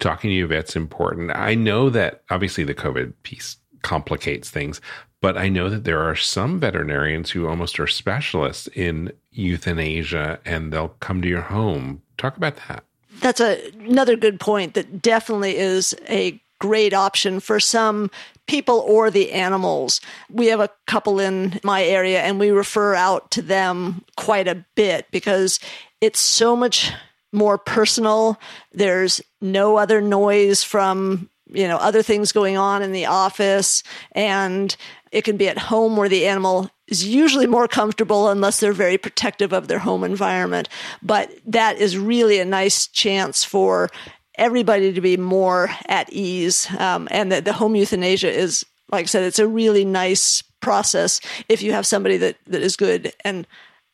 Talking 0.00 0.30
to 0.30 0.34
you 0.34 0.46
vet's 0.46 0.76
important. 0.76 1.30
I 1.34 1.54
know 1.54 1.88
that 1.90 2.22
obviously 2.30 2.64
the 2.64 2.74
COVID 2.74 3.12
piece 3.22 3.56
complicates 3.82 4.50
things, 4.50 4.80
but 5.20 5.38
I 5.38 5.48
know 5.48 5.70
that 5.70 5.84
there 5.84 6.02
are 6.02 6.16
some 6.16 6.60
veterinarians 6.60 7.30
who 7.30 7.46
almost 7.46 7.78
are 7.78 7.86
specialists 7.86 8.68
in 8.74 9.12
euthanasia 9.30 10.40
and 10.44 10.72
they'll 10.72 10.88
come 10.88 11.22
to 11.22 11.28
your 11.28 11.42
home. 11.42 12.02
Talk 12.18 12.36
about 12.36 12.56
that 12.68 12.84
that's 13.20 13.40
a, 13.40 13.70
another 13.80 14.16
good 14.16 14.40
point 14.40 14.74
that 14.74 15.02
definitely 15.02 15.56
is 15.56 15.94
a 16.08 16.40
great 16.60 16.94
option 16.94 17.40
for 17.40 17.60
some 17.60 18.10
people 18.46 18.80
or 18.86 19.10
the 19.10 19.32
animals. 19.32 20.00
We 20.30 20.46
have 20.46 20.60
a 20.60 20.70
couple 20.86 21.18
in 21.18 21.60
my 21.62 21.84
area 21.84 22.22
and 22.22 22.38
we 22.38 22.50
refer 22.50 22.94
out 22.94 23.30
to 23.32 23.42
them 23.42 24.04
quite 24.16 24.48
a 24.48 24.64
bit 24.74 25.06
because 25.10 25.60
it's 26.00 26.20
so 26.20 26.54
much 26.54 26.92
more 27.32 27.58
personal. 27.58 28.38
There's 28.72 29.20
no 29.40 29.76
other 29.76 30.00
noise 30.00 30.62
from, 30.62 31.28
you 31.50 31.66
know, 31.66 31.76
other 31.76 32.02
things 32.02 32.32
going 32.32 32.56
on 32.56 32.82
in 32.82 32.92
the 32.92 33.06
office 33.06 33.82
and 34.12 34.74
it 35.10 35.24
can 35.24 35.36
be 35.36 35.48
at 35.48 35.58
home 35.58 35.96
where 35.96 36.08
the 36.08 36.26
animal 36.26 36.70
is 36.88 37.06
usually 37.06 37.46
more 37.46 37.68
comfortable 37.68 38.28
unless 38.28 38.60
they're 38.60 38.72
very 38.72 38.98
protective 38.98 39.52
of 39.52 39.68
their 39.68 39.78
home 39.78 40.04
environment. 40.04 40.68
But 41.02 41.30
that 41.46 41.78
is 41.78 41.96
really 41.96 42.38
a 42.38 42.44
nice 42.44 42.86
chance 42.86 43.44
for 43.44 43.90
everybody 44.36 44.92
to 44.92 45.00
be 45.00 45.16
more 45.16 45.70
at 45.86 46.12
ease. 46.12 46.68
Um, 46.78 47.08
and 47.10 47.32
the, 47.32 47.40
the 47.40 47.52
home 47.52 47.76
euthanasia 47.76 48.30
is, 48.30 48.64
like 48.90 49.04
I 49.04 49.06
said, 49.06 49.22
it's 49.24 49.38
a 49.38 49.48
really 49.48 49.84
nice 49.84 50.42
process 50.60 51.20
if 51.48 51.62
you 51.62 51.72
have 51.72 51.86
somebody 51.86 52.16
that, 52.18 52.36
that 52.46 52.62
is 52.62 52.76
good. 52.76 53.12
And 53.24 53.46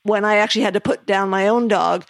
when 0.02 0.24
I 0.24 0.36
actually 0.36 0.62
had 0.62 0.74
to 0.74 0.80
put 0.80 1.06
down 1.06 1.28
my 1.28 1.48
own 1.48 1.68
dog, 1.68 2.04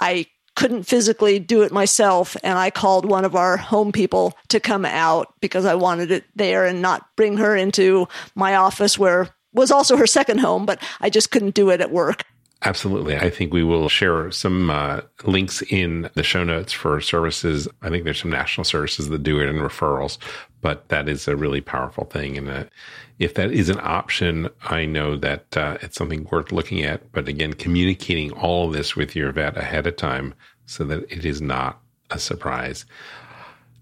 I 0.00 0.26
couldn't 0.56 0.84
physically 0.84 1.38
do 1.38 1.62
it 1.62 1.72
myself. 1.72 2.36
And 2.42 2.56
I 2.56 2.70
called 2.70 3.04
one 3.04 3.24
of 3.24 3.34
our 3.34 3.56
home 3.56 3.92
people 3.92 4.34
to 4.48 4.60
come 4.60 4.84
out 4.84 5.34
because 5.40 5.64
I 5.64 5.74
wanted 5.74 6.10
it 6.10 6.24
there 6.36 6.64
and 6.64 6.80
not 6.80 7.06
bring 7.16 7.36
her 7.38 7.56
into 7.56 8.08
my 8.34 8.54
office 8.54 8.98
where 8.98 9.34
was 9.54 9.70
also 9.70 9.96
her 9.96 10.06
second 10.06 10.38
home, 10.38 10.66
but 10.66 10.82
I 11.00 11.10
just 11.10 11.30
couldn't 11.30 11.54
do 11.54 11.70
it 11.70 11.80
at 11.80 11.90
work. 11.90 12.24
Absolutely. 12.66 13.16
I 13.16 13.28
think 13.28 13.52
we 13.52 13.62
will 13.62 13.90
share 13.90 14.30
some 14.30 14.70
uh, 14.70 15.02
links 15.24 15.62
in 15.68 16.08
the 16.14 16.22
show 16.22 16.44
notes 16.44 16.72
for 16.72 16.98
services. 17.00 17.68
I 17.82 17.90
think 17.90 18.04
there's 18.04 18.20
some 18.20 18.30
national 18.30 18.64
services 18.64 19.10
that 19.10 19.22
do 19.22 19.38
it 19.38 19.50
and 19.50 19.58
referrals, 19.58 20.16
but 20.62 20.88
that 20.88 21.06
is 21.06 21.28
a 21.28 21.36
really 21.36 21.60
powerful 21.60 22.04
thing. 22.04 22.38
And 22.38 22.48
that 22.48 22.70
if 23.18 23.34
that 23.34 23.50
is 23.50 23.68
an 23.68 23.80
option, 23.82 24.48
I 24.62 24.86
know 24.86 25.14
that 25.16 25.54
uh, 25.56 25.76
it's 25.82 25.96
something 25.96 26.26
worth 26.32 26.52
looking 26.52 26.82
at. 26.82 27.12
But 27.12 27.28
again, 27.28 27.52
communicating 27.52 28.32
all 28.32 28.68
of 28.68 28.72
this 28.72 28.96
with 28.96 29.14
your 29.14 29.30
vet 29.30 29.58
ahead 29.58 29.86
of 29.86 29.96
time 29.96 30.32
so 30.64 30.84
that 30.84 31.04
it 31.12 31.26
is 31.26 31.42
not 31.42 31.82
a 32.10 32.18
surprise. 32.18 32.86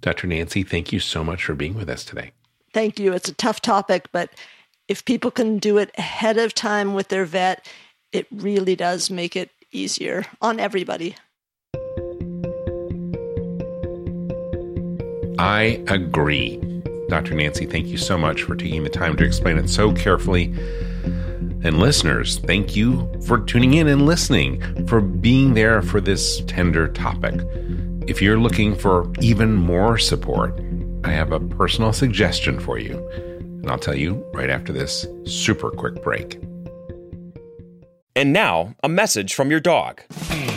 Dr. 0.01 0.27
Nancy, 0.27 0.65
thank 0.65 0.93
you 0.93 0.99
so 0.99 1.23
much 1.23 1.45
for 1.45 1.55
being 1.55 1.75
with 1.75 1.89
us 1.89 2.05
today. 2.05 2.33
Thank 2.75 2.99
you. 2.99 3.13
It's 3.13 3.29
a 3.29 3.35
tough 3.35 3.61
topic, 3.61 4.09
but 4.11 4.31
if 4.89 5.05
people 5.05 5.31
can 5.31 5.59
do 5.59 5.79
it 5.79 5.91
ahead 5.97 6.39
of 6.39 6.55
time 6.55 6.95
with 6.95 7.09
their 7.09 7.25
vet, 7.25 7.67
it 8.13 8.27
really 8.31 8.77
does 8.77 9.11
make 9.11 9.37
it 9.37 9.51
easier 9.71 10.25
on 10.41 10.61
everybody. 10.61 11.17
I 15.39 15.83
agree. 15.89 16.61
Dr. 17.09 17.35
Nancy, 17.35 17.67
thank 17.67 17.87
you 17.87 17.97
so 17.97 18.17
much 18.17 18.43
for 18.43 18.55
taking 18.55 18.85
the 18.85 18.91
time 18.91 19.17
to 19.17 19.25
explain 19.25 19.59
it 19.59 19.69
so 19.69 19.93
carefully. 19.93 20.45
And 21.65 21.79
listeners, 21.79 22.39
thank 22.41 22.75
you 22.75 23.11
for 23.27 23.39
tuning 23.39 23.75
in 23.75 23.87
and 23.87 24.05
listening, 24.05 24.87
for 24.87 25.01
being 25.01 25.55
there 25.55 25.81
for 25.83 26.01
this 26.01 26.43
tender 26.47 26.89
topic. 26.89 27.35
If 28.09 28.21
you're 28.21 28.39
looking 28.39 28.75
for 28.75 29.11
even 29.21 29.55
more 29.55 29.97
support, 29.97 30.59
I 31.05 31.11
have 31.11 31.33
a 31.33 31.41
personal 31.41 31.93
suggestion 31.93 32.59
for 32.59 32.79
you. 32.79 32.97
And 33.63 33.71
I'll 33.71 33.79
tell 33.79 33.95
you 33.95 34.25
right 34.35 34.51
after 34.51 34.73
this 34.73 35.07
super 35.25 35.71
quick 35.71 36.03
break. 36.03 36.43
And 38.15 38.33
now, 38.33 38.75
a 38.83 38.89
message 38.89 39.33
from 39.35 39.51
your 39.51 39.61
dog. 39.61 40.03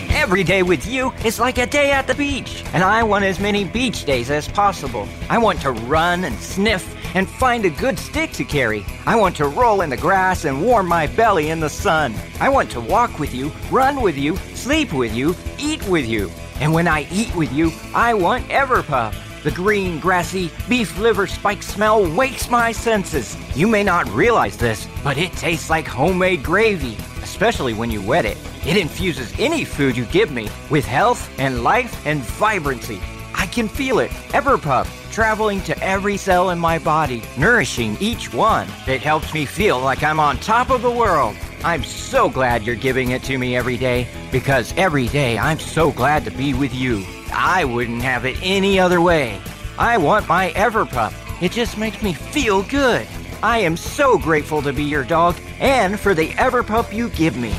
Every 0.10 0.44
day 0.44 0.64
with 0.64 0.86
you 0.88 1.12
is 1.24 1.40
like 1.40 1.58
a 1.58 1.66
day 1.66 1.92
at 1.92 2.08
the 2.08 2.16
beach, 2.16 2.64
and 2.74 2.84
I 2.84 3.04
want 3.04 3.26
as 3.26 3.40
many 3.40 3.64
beach 3.64 4.06
days 4.06 4.30
as 4.32 4.48
possible. 4.48 5.08
I 5.30 5.38
want 5.38 5.62
to 5.62 5.72
run 5.72 6.24
and 6.24 6.38
sniff 6.40 6.96
and 7.16 7.30
find 7.30 7.64
a 7.64 7.70
good 7.70 7.98
stick 7.98 8.32
to 8.34 8.44
carry. 8.44 8.86
I 9.06 9.16
want 9.16 9.38
to 9.38 9.48
roll 9.48 9.82
in 9.82 9.90
the 9.90 9.98
grass 9.98 10.46
and 10.46 10.64
warm 10.64 10.88
my 10.88 11.08
belly 11.08 11.50
in 11.50 11.60
the 11.60 11.70
sun. 11.70 12.14
I 12.40 12.50
want 12.50 12.70
to 12.72 12.82
walk 12.82 13.20
with 13.20 13.34
you, 13.34 13.52
run 13.72 14.02
with 14.02 14.18
you, 14.18 14.36
sleep 14.54 14.92
with 14.92 15.14
you, 15.14 15.36
eat 15.58 15.88
with 15.88 16.08
you. 16.08 16.30
And 16.60 16.74
when 16.74 16.88
I 16.88 17.08
eat 17.12 17.34
with 17.36 17.54
you, 17.54 17.72
I 17.94 18.14
want 18.14 18.48
Everpup. 18.50 19.14
The 19.46 19.52
green, 19.52 20.02
grassy, 20.02 20.52
beef 20.68 21.00
liver 21.00 21.26
spike 21.26 21.64
smell 21.64 22.06
wakes 22.14 22.50
my 22.50 22.74
senses. 22.74 23.38
You 23.56 23.68
may 23.68 23.84
not 23.84 24.10
realize 24.10 24.58
this, 24.58 24.86
but 25.06 25.18
it 25.18 25.32
tastes 25.34 25.70
like 25.70 25.88
homemade 25.88 26.44
gravy 26.44 26.98
especially 27.26 27.74
when 27.74 27.92
you 27.92 28.02
wet 28.02 28.24
it. 28.24 28.38
It 28.66 28.78
infuses 28.78 29.34
any 29.38 29.66
food 29.66 29.98
you 29.98 30.06
give 30.06 30.32
me 30.32 30.48
with 30.70 30.86
health 30.86 31.30
and 31.38 31.64
life 31.64 31.94
and 32.06 32.22
vibrancy. 32.22 33.02
I 33.34 33.48
can 33.48 33.68
feel 33.68 34.00
it, 34.00 34.12
Everpup, 34.30 34.88
traveling 35.12 35.60
to 35.64 35.78
every 35.84 36.16
cell 36.16 36.52
in 36.52 36.60
my 36.60 36.80
body, 36.80 37.22
nourishing 37.38 37.98
each 38.00 38.34
one. 38.34 38.68
It 38.88 39.02
helps 39.02 39.34
me 39.34 39.46
feel 39.46 39.82
like 39.82 40.02
I'm 40.02 40.20
on 40.20 40.38
top 40.38 40.70
of 40.70 40.82
the 40.82 40.90
world. 40.92 41.36
I'm 41.66 41.84
so 41.84 42.30
glad 42.30 42.62
you're 42.62 42.76
giving 42.76 43.10
it 43.10 43.24
to 43.24 43.40
me 43.40 43.56
every 43.56 43.76
day 43.76 44.08
because 44.32 44.72
every 44.78 45.08
day 45.08 45.36
I'm 45.40 45.58
so 45.58 45.92
glad 45.92 46.24
to 46.26 46.30
be 46.30 46.54
with 46.54 46.76
you. 46.76 47.04
I 47.34 47.66
wouldn't 47.66 48.04
have 48.04 48.24
it 48.24 48.38
any 48.44 48.80
other 48.80 49.02
way. 49.02 49.42
I 49.80 49.98
want 49.98 50.28
my 50.28 50.52
Everpup. 50.52 51.12
It 51.42 51.52
just 51.52 51.80
makes 51.80 52.04
me 52.04 52.14
feel 52.14 52.62
good. 52.62 53.08
I 53.42 53.58
am 53.58 53.78
so 53.78 54.20
grateful 54.20 54.62
to 54.62 54.74
be 54.74 54.84
your 54.84 55.04
dog 55.04 55.38
and 55.60 56.00
for 56.00 56.14
the 56.14 56.30
Everpup 56.34 56.94
you 56.94 57.10
give 57.10 57.36
me. 57.36 57.56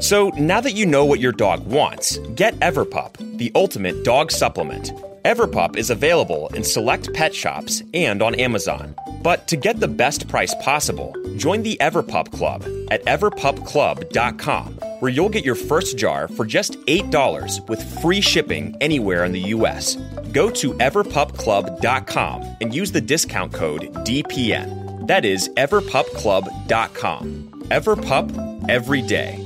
So 0.00 0.30
now 0.30 0.60
that 0.60 0.72
you 0.72 0.86
know 0.86 1.04
what 1.04 1.20
your 1.20 1.30
dog 1.30 1.64
wants, 1.64 2.18
get 2.34 2.58
Everpup, 2.58 3.38
the 3.38 3.52
ultimate 3.54 4.02
dog 4.02 4.32
supplement. 4.32 4.92
Everpup 5.24 5.76
is 5.76 5.88
available 5.88 6.48
in 6.48 6.62
select 6.62 7.14
pet 7.14 7.34
shops 7.34 7.82
and 7.94 8.20
on 8.20 8.34
Amazon. 8.34 8.94
But 9.22 9.48
to 9.48 9.56
get 9.56 9.80
the 9.80 9.88
best 9.88 10.28
price 10.28 10.54
possible, 10.56 11.14
join 11.38 11.62
the 11.62 11.78
Everpup 11.80 12.30
Club 12.30 12.62
at 12.90 13.02
everpupclub.com, 13.06 14.74
where 15.00 15.10
you'll 15.10 15.30
get 15.30 15.42
your 15.42 15.54
first 15.54 15.96
jar 15.96 16.28
for 16.28 16.44
just 16.44 16.74
$8 16.74 17.66
with 17.70 18.02
free 18.02 18.20
shipping 18.20 18.76
anywhere 18.82 19.24
in 19.24 19.32
the 19.32 19.40
U.S. 19.40 19.96
Go 20.32 20.50
to 20.50 20.74
everpupclub.com 20.74 22.56
and 22.60 22.74
use 22.74 22.92
the 22.92 23.00
discount 23.00 23.54
code 23.54 23.94
DPN. 24.04 25.06
That 25.06 25.24
is 25.24 25.48
everpupclub.com. 25.56 27.62
Everpup 27.70 28.68
every 28.68 29.00
day. 29.00 29.38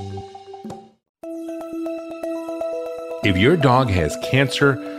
If 3.23 3.37
your 3.37 3.55
dog 3.55 3.89
has 3.89 4.17
cancer, 4.29 4.98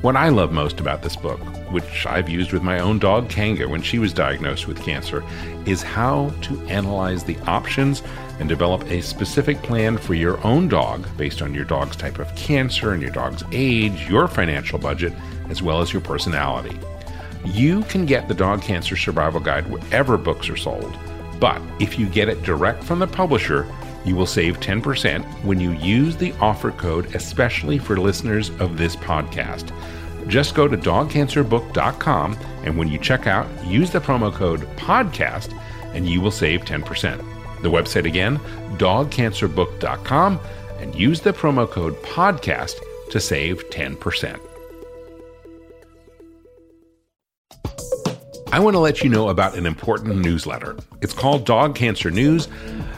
What 0.00 0.14
I 0.14 0.28
love 0.28 0.52
most 0.52 0.78
about 0.78 1.02
this 1.02 1.16
book, 1.16 1.40
which 1.72 2.06
I've 2.06 2.28
used 2.28 2.52
with 2.52 2.62
my 2.62 2.78
own 2.78 3.00
dog 3.00 3.28
Kanga 3.28 3.68
when 3.68 3.82
she 3.82 3.98
was 3.98 4.12
diagnosed 4.12 4.68
with 4.68 4.80
cancer, 4.80 5.24
is 5.66 5.82
how 5.82 6.32
to 6.42 6.60
analyze 6.68 7.24
the 7.24 7.36
options 7.48 8.04
and 8.38 8.48
develop 8.48 8.88
a 8.92 9.02
specific 9.02 9.60
plan 9.60 9.98
for 9.98 10.14
your 10.14 10.38
own 10.46 10.68
dog 10.68 11.04
based 11.16 11.42
on 11.42 11.52
your 11.52 11.64
dog's 11.64 11.96
type 11.96 12.20
of 12.20 12.32
cancer 12.36 12.92
and 12.92 13.02
your 13.02 13.10
dog's 13.10 13.42
age, 13.50 14.08
your 14.08 14.28
financial 14.28 14.78
budget, 14.78 15.12
as 15.48 15.62
well 15.62 15.80
as 15.80 15.92
your 15.92 16.02
personality. 16.02 16.78
You 17.44 17.82
can 17.82 18.06
get 18.06 18.28
the 18.28 18.34
Dog 18.34 18.62
Cancer 18.62 18.94
Survival 18.94 19.40
Guide 19.40 19.68
wherever 19.68 20.16
books 20.16 20.48
are 20.48 20.56
sold, 20.56 20.96
but 21.40 21.60
if 21.80 21.98
you 21.98 22.06
get 22.06 22.28
it 22.28 22.44
direct 22.44 22.84
from 22.84 23.00
the 23.00 23.08
publisher, 23.08 23.66
you 24.08 24.16
will 24.16 24.26
save 24.26 24.58
10% 24.58 25.22
when 25.44 25.60
you 25.60 25.72
use 25.72 26.16
the 26.16 26.32
offer 26.40 26.72
code, 26.72 27.14
especially 27.14 27.78
for 27.78 27.96
listeners 27.98 28.50
of 28.58 28.78
this 28.78 28.96
podcast. 28.96 29.72
Just 30.26 30.54
go 30.54 30.66
to 30.66 30.76
dogcancerbook.com 30.76 32.38
and 32.64 32.76
when 32.76 32.88
you 32.88 32.98
check 32.98 33.26
out, 33.26 33.46
use 33.66 33.90
the 33.90 34.00
promo 34.00 34.32
code 34.32 34.62
PODCAST 34.76 35.52
and 35.94 36.08
you 36.08 36.20
will 36.20 36.30
save 36.30 36.62
10%. 36.62 37.18
The 37.62 37.70
website 37.70 38.04
again, 38.04 38.38
dogcancerbook.com, 38.78 40.40
and 40.78 40.94
use 40.94 41.20
the 41.20 41.32
promo 41.32 41.68
code 41.68 41.94
PODCAST 42.02 42.76
to 43.10 43.20
save 43.20 43.68
10%. 43.70 44.40
I 48.50 48.60
want 48.60 48.74
to 48.74 48.78
let 48.78 49.02
you 49.02 49.10
know 49.10 49.28
about 49.28 49.56
an 49.56 49.66
important 49.66 50.16
newsletter. 50.16 50.76
It's 51.02 51.12
called 51.12 51.44
Dog 51.44 51.74
Cancer 51.74 52.10
News. 52.10 52.48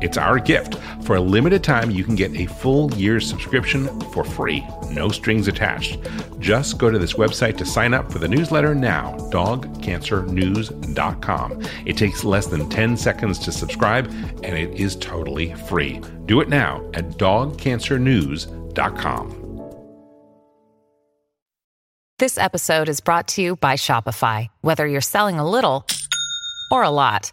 It's 0.00 0.16
our 0.16 0.38
gift. 0.38 0.76
For 1.02 1.16
a 1.16 1.20
limited 1.20 1.64
time, 1.64 1.90
you 1.90 2.04
can 2.04 2.14
get 2.14 2.32
a 2.34 2.46
full 2.46 2.94
year's 2.94 3.28
subscription 3.28 3.88
for 4.12 4.22
free, 4.24 4.64
no 4.90 5.08
strings 5.08 5.48
attached. 5.48 5.98
Just 6.38 6.78
go 6.78 6.88
to 6.90 6.98
this 6.98 7.14
website 7.14 7.56
to 7.58 7.66
sign 7.66 7.94
up 7.94 8.12
for 8.12 8.18
the 8.18 8.28
newsletter 8.28 8.74
now, 8.74 9.16
dogcancernews.com. 9.30 11.62
It 11.86 11.96
takes 11.96 12.24
less 12.24 12.46
than 12.46 12.68
10 12.68 12.96
seconds 12.96 13.38
to 13.40 13.52
subscribe, 13.52 14.06
and 14.42 14.56
it 14.56 14.78
is 14.78 14.96
totally 14.96 15.54
free. 15.54 16.00
Do 16.26 16.40
it 16.40 16.48
now 16.48 16.84
at 16.94 17.10
dogcancernews.com. 17.10 19.44
This 22.18 22.36
episode 22.36 22.88
is 22.88 23.00
brought 23.00 23.28
to 23.28 23.42
you 23.42 23.54
by 23.54 23.74
Shopify. 23.74 24.48
Whether 24.60 24.88
you're 24.88 25.00
selling 25.00 25.38
a 25.38 25.48
little 25.48 25.86
or 26.68 26.82
a 26.82 26.90
lot, 26.90 27.32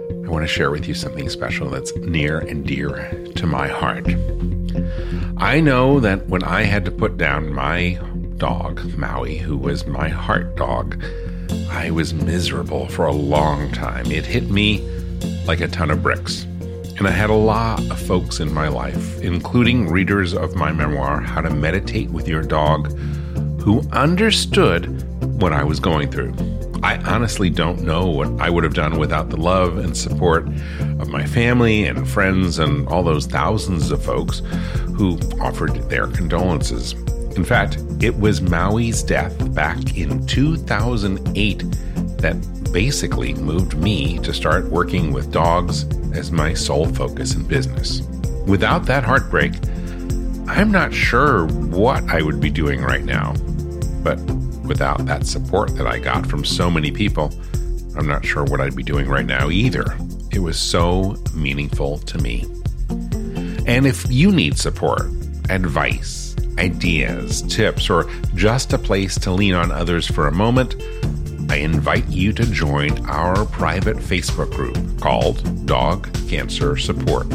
I 0.31 0.33
want 0.33 0.47
to 0.47 0.53
share 0.53 0.71
with 0.71 0.87
you 0.87 0.93
something 0.93 1.27
special 1.27 1.69
that's 1.69 1.93
near 1.97 2.39
and 2.39 2.65
dear 2.65 3.11
to 3.35 3.45
my 3.45 3.67
heart. 3.67 4.07
I 5.35 5.59
know 5.59 5.99
that 5.99 6.25
when 6.29 6.41
I 6.41 6.61
had 6.61 6.85
to 6.85 6.91
put 6.91 7.17
down 7.17 7.53
my 7.53 7.99
dog, 8.37 8.97
Maui, 8.97 9.35
who 9.35 9.57
was 9.57 9.85
my 9.85 10.07
heart 10.07 10.55
dog, 10.55 11.03
I 11.69 11.91
was 11.91 12.13
miserable 12.13 12.87
for 12.87 13.05
a 13.05 13.11
long 13.11 13.73
time. 13.73 14.09
It 14.09 14.25
hit 14.25 14.49
me 14.49 14.79
like 15.47 15.59
a 15.59 15.67
ton 15.67 15.91
of 15.91 16.01
bricks. 16.01 16.43
And 16.97 17.05
I 17.09 17.11
had 17.11 17.29
a 17.29 17.33
lot 17.33 17.81
of 17.91 17.99
folks 17.99 18.39
in 18.39 18.53
my 18.53 18.69
life, 18.69 19.19
including 19.19 19.89
readers 19.89 20.33
of 20.33 20.55
my 20.55 20.71
memoir, 20.71 21.19
How 21.19 21.41
to 21.41 21.49
Meditate 21.49 22.09
with 22.09 22.29
Your 22.29 22.41
Dog, 22.41 22.97
who 23.59 23.81
understood 23.91 25.03
what 25.41 25.51
I 25.51 25.65
was 25.65 25.81
going 25.81 26.09
through. 26.09 26.50
I 26.83 26.97
honestly 27.05 27.49
don't 27.49 27.81
know 27.81 28.07
what 28.07 28.27
I 28.41 28.49
would 28.49 28.63
have 28.63 28.73
done 28.73 28.97
without 28.97 29.29
the 29.29 29.37
love 29.37 29.77
and 29.77 29.95
support 29.95 30.47
of 30.99 31.09
my 31.09 31.25
family 31.25 31.85
and 31.85 32.07
friends 32.07 32.57
and 32.59 32.87
all 32.87 33.03
those 33.03 33.27
thousands 33.27 33.91
of 33.91 34.03
folks 34.03 34.41
who 34.95 35.19
offered 35.39 35.75
their 35.89 36.07
condolences. 36.07 36.93
In 37.35 37.45
fact, 37.45 37.77
it 37.99 38.17
was 38.19 38.41
Maui's 38.41 39.03
death 39.03 39.53
back 39.53 39.95
in 39.95 40.25
2008 40.25 41.59
that 42.17 42.71
basically 42.71 43.33
moved 43.35 43.77
me 43.77 44.17
to 44.19 44.33
start 44.33 44.65
working 44.69 45.13
with 45.13 45.31
dogs 45.31 45.85
as 46.13 46.31
my 46.31 46.53
sole 46.53 46.87
focus 46.87 47.35
in 47.35 47.43
business. 47.47 48.01
Without 48.47 48.85
that 48.87 49.03
heartbreak, 49.03 49.53
I'm 50.47 50.71
not 50.71 50.93
sure 50.93 51.45
what 51.47 52.03
I 52.09 52.21
would 52.21 52.41
be 52.41 52.49
doing 52.49 52.81
right 52.81 53.03
now. 53.03 53.33
But 54.03 54.19
without 54.71 55.05
that 55.05 55.27
support 55.27 55.75
that 55.75 55.85
I 55.85 55.99
got 55.99 56.25
from 56.25 56.45
so 56.45 56.71
many 56.71 56.91
people, 56.91 57.29
I'm 57.97 58.07
not 58.07 58.25
sure 58.25 58.45
what 58.45 58.61
I'd 58.61 58.73
be 58.73 58.83
doing 58.83 59.09
right 59.09 59.25
now 59.25 59.49
either. 59.49 59.97
It 60.31 60.39
was 60.39 60.57
so 60.57 61.17
meaningful 61.33 61.97
to 61.97 62.17
me. 62.19 62.45
And 63.67 63.85
if 63.85 64.09
you 64.09 64.31
need 64.31 64.57
support, 64.57 65.07
advice, 65.49 66.37
ideas, 66.57 67.41
tips, 67.53 67.89
or 67.89 68.09
just 68.33 68.71
a 68.71 68.77
place 68.77 69.19
to 69.19 69.31
lean 69.31 69.55
on 69.55 69.73
others 69.73 70.07
for 70.07 70.29
a 70.29 70.31
moment, 70.31 70.75
I 71.51 71.57
invite 71.57 72.07
you 72.07 72.31
to 72.31 72.45
join 72.45 73.05
our 73.07 73.43
private 73.47 73.97
Facebook 73.97 74.55
group 74.55 74.77
called 75.01 75.65
Dog 75.65 76.07
Cancer 76.29 76.77
Support. 76.77 77.27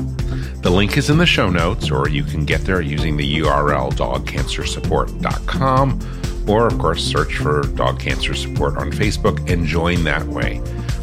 The 0.62 0.70
link 0.70 0.96
is 0.96 1.11
in 1.11 1.18
the 1.18 1.27
show 1.27 1.51
notes, 1.51 1.90
or 1.90 2.09
you 2.09 2.25
can 2.25 2.46
get 2.46 2.62
there 2.62 2.81
using 2.81 3.18
the 3.18 3.40
URL 3.40 3.92
dogcancersupport.com 3.92 6.01
or, 6.47 6.67
of 6.67 6.79
course, 6.79 7.05
search 7.05 7.37
for 7.37 7.63
Dog 7.75 7.99
Cancer 7.99 8.35
Support 8.35 8.77
on 8.77 8.91
Facebook 8.91 9.51
and 9.51 9.67
join 9.67 10.05
that 10.05 10.25
way. 10.27 10.61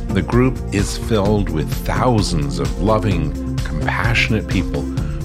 The 0.09 0.21
group 0.21 0.57
is 0.73 0.97
filled 0.97 1.49
with 1.49 1.71
thousands 1.85 2.59
of 2.59 2.81
loving, 2.81 3.31
compassionate 3.57 4.47
people 4.47 4.81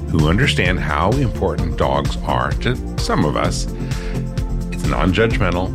who 0.09 0.29
understand 0.29 0.81
how 0.81 1.13
important 1.13 1.77
dogs 1.77 2.17
are 2.19 2.53
to 2.53 2.99
some 2.99 3.25
of 3.25 3.37
us. 3.37 3.67
It's 4.73 4.87
non 4.87 5.13
judgmental 5.13 5.69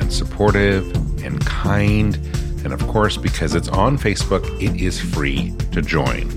and 0.00 0.12
supportive 0.12 0.84
and 1.24 1.44
kind. 1.46 2.16
And 2.64 2.72
of 2.72 2.84
course, 2.88 3.16
because 3.16 3.54
it's 3.54 3.68
on 3.68 3.96
Facebook, 3.96 4.44
it 4.60 4.80
is 4.80 5.00
free 5.00 5.54
to 5.70 5.80
join. 5.80 6.28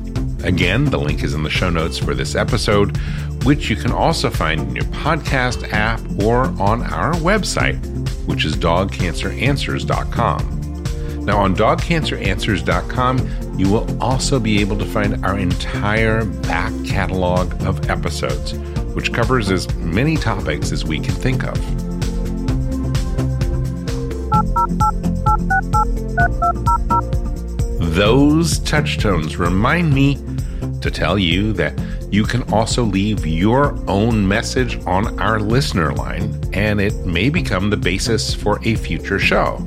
Again, 0.44 0.86
the 0.86 1.00
link 1.00 1.24
is 1.24 1.34
in 1.34 1.44
the 1.44 1.50
show 1.50 1.70
notes 1.70 1.98
for 1.98 2.14
this 2.14 2.36
episode, 2.36 2.98
which 3.44 3.70
you 3.70 3.76
can 3.76 3.92
also 3.92 4.30
find 4.30 4.62
in 4.62 4.74
your 4.76 4.86
podcast 4.86 5.70
app 5.72 6.00
or 6.24 6.46
on 6.62 6.84
our 6.84 7.14
website, 7.16 7.78
which 8.26 8.46
is 8.46 8.56
dogcanceranswers.com. 8.56 11.26
Now, 11.26 11.40
on 11.40 11.54
dogcanceranswers.com, 11.56 13.60
you 13.60 13.70
will 13.70 14.02
also 14.02 14.40
be 14.40 14.62
able 14.62 14.78
to 14.78 14.86
find 14.86 15.24
our 15.26 15.38
entire 15.38 16.24
back 16.26 16.72
catalog 16.86 17.62
of 17.66 17.90
episodes, 17.90 18.54
which 18.96 19.12
covers 19.14 19.52
as 19.52 19.72
many 19.76 20.18
topics 20.18 20.72
as 20.72 20.86
we 20.86 21.00
can 21.00 21.14
think 21.14 21.44
of. 21.44 21.56
Those 27.96 28.60
touchtones 28.62 29.38
remind 29.38 29.94
me 29.94 30.16
to 30.82 30.92
tell 30.92 31.20
you 31.20 31.54
that 31.54 31.80
you 32.12 32.24
can 32.24 32.44
also 32.54 32.84
leave 32.84 33.26
your 33.26 33.78
own 33.90 34.28
message 34.28 34.78
on 34.86 35.20
our 35.20 35.40
listener 35.40 35.94
line, 35.94 36.40
and 36.54 36.80
it 36.80 37.06
may 37.06 37.30
become 37.30 37.70
the 37.70 37.78
basis 37.78 38.34
for 38.34 38.60
a 38.64 38.76
future 38.76 39.20
show. 39.20 39.66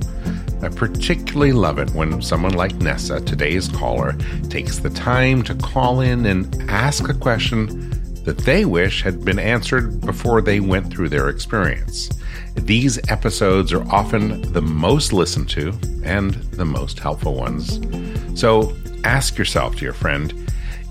I 0.62 0.68
particularly 0.68 1.52
love 1.52 1.78
it 1.78 1.90
when 1.90 2.22
someone 2.22 2.54
like 2.54 2.74
Nessa, 2.76 3.20
today's 3.20 3.68
caller, 3.68 4.12
takes 4.48 4.78
the 4.78 4.90
time 4.90 5.42
to 5.42 5.54
call 5.56 6.00
in 6.00 6.26
and 6.26 6.70
ask 6.70 7.08
a 7.08 7.14
question 7.14 7.90
that 8.24 8.38
they 8.38 8.64
wish 8.64 9.02
had 9.02 9.24
been 9.24 9.40
answered 9.40 10.00
before 10.00 10.40
they 10.40 10.60
went 10.60 10.92
through 10.92 11.08
their 11.08 11.28
experience. 11.28 12.10
These 12.54 13.00
episodes 13.10 13.72
are 13.72 13.88
often 13.90 14.52
the 14.52 14.62
most 14.62 15.12
listened 15.12 15.48
to 15.50 15.72
and 16.04 16.34
the 16.52 16.64
most 16.64 17.00
helpful 17.00 17.34
ones. 17.34 17.80
So 18.38 18.76
ask 19.02 19.38
yourself, 19.38 19.76
dear 19.76 19.92
friend, 19.92 20.41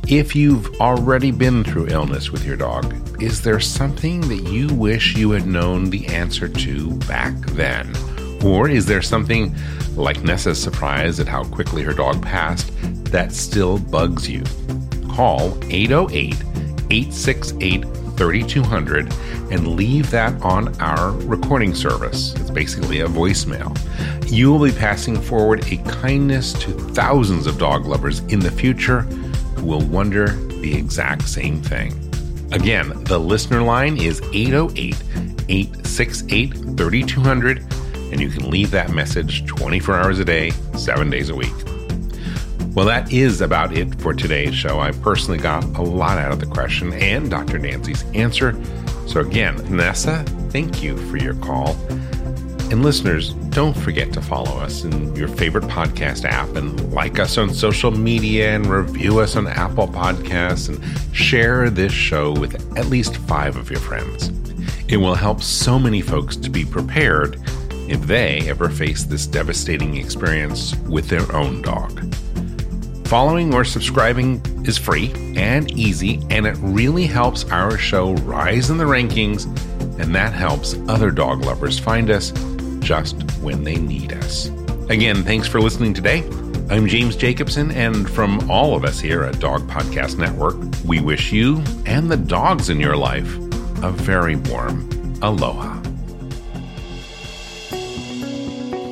if 0.08 0.36
you've 0.36 0.82
already 0.82 1.32
been 1.32 1.64
through 1.64 1.88
illness 1.88 2.32
with 2.32 2.46
your 2.46 2.58
dog, 2.58 3.22
is 3.22 3.42
there 3.42 3.60
something 3.60 4.22
that 4.22 4.50
you 4.50 4.68
wish 4.74 5.16
you 5.16 5.32
had 5.32 5.46
known 5.46 5.90
the 5.90 6.06
answer 6.08 6.48
to 6.48 6.92
back 7.08 7.36
then? 7.52 7.94
Or 8.44 8.68
is 8.68 8.86
there 8.86 9.02
something, 9.02 9.56
like 9.96 10.24
Nessa's 10.24 10.62
surprise 10.62 11.20
at 11.20 11.28
how 11.28 11.44
quickly 11.44 11.84
her 11.84 11.94
dog 11.94 12.22
passed, 12.22 12.72
that 13.12 13.32
still 13.32 13.78
bugs 13.78 14.30
you? 14.30 14.44
Call 15.14 15.58
808 15.72 16.36
868 16.90 17.86
3200 18.18 19.12
and 19.52 19.68
leave 19.76 20.12
that 20.12 20.40
on 20.42 20.80
our 20.80 21.12
recording 21.26 21.74
service. 21.74 22.36
It's 22.36 22.50
basically 22.50 23.02
a 23.02 23.08
voicemail. 23.08 23.76
You 24.32 24.52
will 24.52 24.64
be 24.66 24.72
passing 24.72 25.20
forward 25.20 25.66
a 25.72 25.78
kindness 25.78 26.54
to 26.54 26.72
thousands 26.72 27.48
of 27.48 27.58
dog 27.58 27.86
lovers 27.86 28.20
in 28.26 28.40
the 28.40 28.52
future 28.52 29.08
will 29.62 29.86
wonder 29.86 30.28
the 30.62 30.74
exact 30.74 31.28
same 31.28 31.62
thing. 31.62 31.94
Again, 32.52 33.04
the 33.06 33.20
listener 33.20 33.62
line 33.62 33.98
is 33.98 34.22
808 34.34 34.96
868 35.50 36.54
3200, 36.78 37.60
and 38.12 38.20
you 38.20 38.30
can 38.30 38.50
leave 38.50 38.72
that 38.72 38.92
message 38.92 39.46
24 39.46 39.96
hours 39.96 40.20
a 40.20 40.26
day, 40.26 40.52
seven 40.76 41.10
days 41.10 41.30
a 41.30 41.36
week. 41.36 41.54
Well, 42.74 42.86
that 42.86 43.12
is 43.12 43.42
about 43.42 43.76
it 43.76 44.00
for 44.02 44.14
today's 44.14 44.56
show. 44.56 44.80
I 44.80 44.92
personally 44.92 45.40
got 45.40 45.64
a 45.78 45.82
lot 45.82 46.18
out 46.18 46.32
of 46.32 46.40
the 46.40 46.46
question 46.46 46.94
and 46.94 47.30
Dr. 47.30 47.60
Nancy's 47.60 48.04
answer. 48.14 48.62
So, 49.08 49.20
again, 49.20 49.58
Nessa, 49.76 50.24
thank 50.52 50.82
you 50.82 50.96
for 51.10 51.18
your 51.18 51.36
call. 51.36 51.76
And 52.72 52.84
listeners, 52.84 53.34
don't 53.50 53.76
forget 53.76 54.14
to 54.14 54.22
follow 54.22 54.58
us 54.58 54.86
in 54.86 55.14
your 55.14 55.28
favorite 55.28 55.66
podcast 55.66 56.24
app 56.24 56.56
and 56.56 56.94
like 56.94 57.20
us 57.20 57.38
on 57.38 57.54
social 57.54 57.92
media 57.92 58.56
and 58.56 58.66
review 58.66 59.20
us 59.20 59.36
on 59.36 59.46
Apple 59.46 59.90
Podcasts 59.90 60.70
and 60.70 61.14
share 61.14 61.70
this 61.70 61.92
show 61.92 62.32
with 62.32 62.56
at 62.78 62.86
least 62.86 63.18
five 63.18 63.58
of 63.58 63.70
your 63.70 63.82
friends. 63.82 64.30
It 64.88 64.96
will 64.96 65.16
help 65.16 65.42
so 65.42 65.78
many 65.78 66.00
folks 66.00 66.38
to 66.38 66.50
be 66.50 66.64
prepared 66.64 67.42
if 67.90 68.04
they 68.04 68.48
ever 68.48 68.70
face 68.70 69.04
this 69.04 69.28
devastating 69.28 69.98
experience 69.98 70.74
with 70.88 71.10
their 71.10 71.30
own 71.36 71.62
dog. 71.62 72.00
Following 73.08 73.54
or 73.54 73.66
subscribing 73.66 74.42
is 74.66 74.78
free 74.78 75.12
and 75.36 75.70
easy, 75.78 76.26
and 76.30 76.48
it 76.48 76.56
really 76.60 77.06
helps 77.06 77.44
our 77.52 77.78
show 77.78 78.14
rise 78.14 78.70
in 78.70 78.78
the 78.78 78.86
rankings, 78.86 79.46
and 80.00 80.16
that 80.16 80.32
helps 80.32 80.76
other 80.88 81.12
dog 81.12 81.44
lovers 81.44 81.78
find 81.78 82.10
us 82.10 82.32
just 82.92 83.22
when 83.40 83.64
they 83.64 83.78
need 83.78 84.12
us. 84.12 84.50
Again, 84.90 85.24
thanks 85.24 85.48
for 85.48 85.62
listening 85.62 85.94
today. 85.94 86.26
I'm 86.70 86.88
James 86.88 87.16
Jacobson, 87.16 87.72
and 87.72 88.10
from 88.10 88.52
all 88.52 88.76
of 88.76 88.84
us 88.84 89.00
here 89.00 89.24
at 89.24 89.40
Dog 89.40 89.62
Podcast 89.62 90.18
Network, 90.18 90.58
we 90.84 91.00
wish 91.00 91.32
you 91.32 91.64
and 91.86 92.12
the 92.12 92.18
dogs 92.18 92.68
in 92.68 92.82
your 92.82 92.98
life 92.98 93.34
a 93.82 93.94
very 93.94 94.36
warm 94.36 94.90
aloha. 95.22 95.82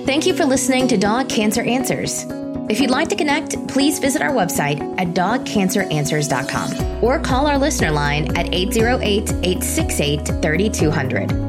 Thank 0.05 0.25
you 0.25 0.33
for 0.33 0.45
listening 0.45 0.87
to 0.87 0.95
Dog 0.95 1.27
Cancer 1.27 1.63
Answers. 1.63 2.23
If 2.69 2.79
you'd 2.79 2.91
like 2.91 3.09
to 3.09 3.17
connect, 3.17 3.67
please 3.67 3.99
visit 3.99 4.21
our 4.21 4.31
website 4.31 4.79
at 4.97 5.09
dogcanceranswers.com 5.09 7.03
or 7.03 7.19
call 7.19 7.47
our 7.47 7.57
listener 7.57 7.91
line 7.91 8.33
at 8.37 8.53
808 8.53 9.29
868 9.43 10.25
3200. 10.41 11.48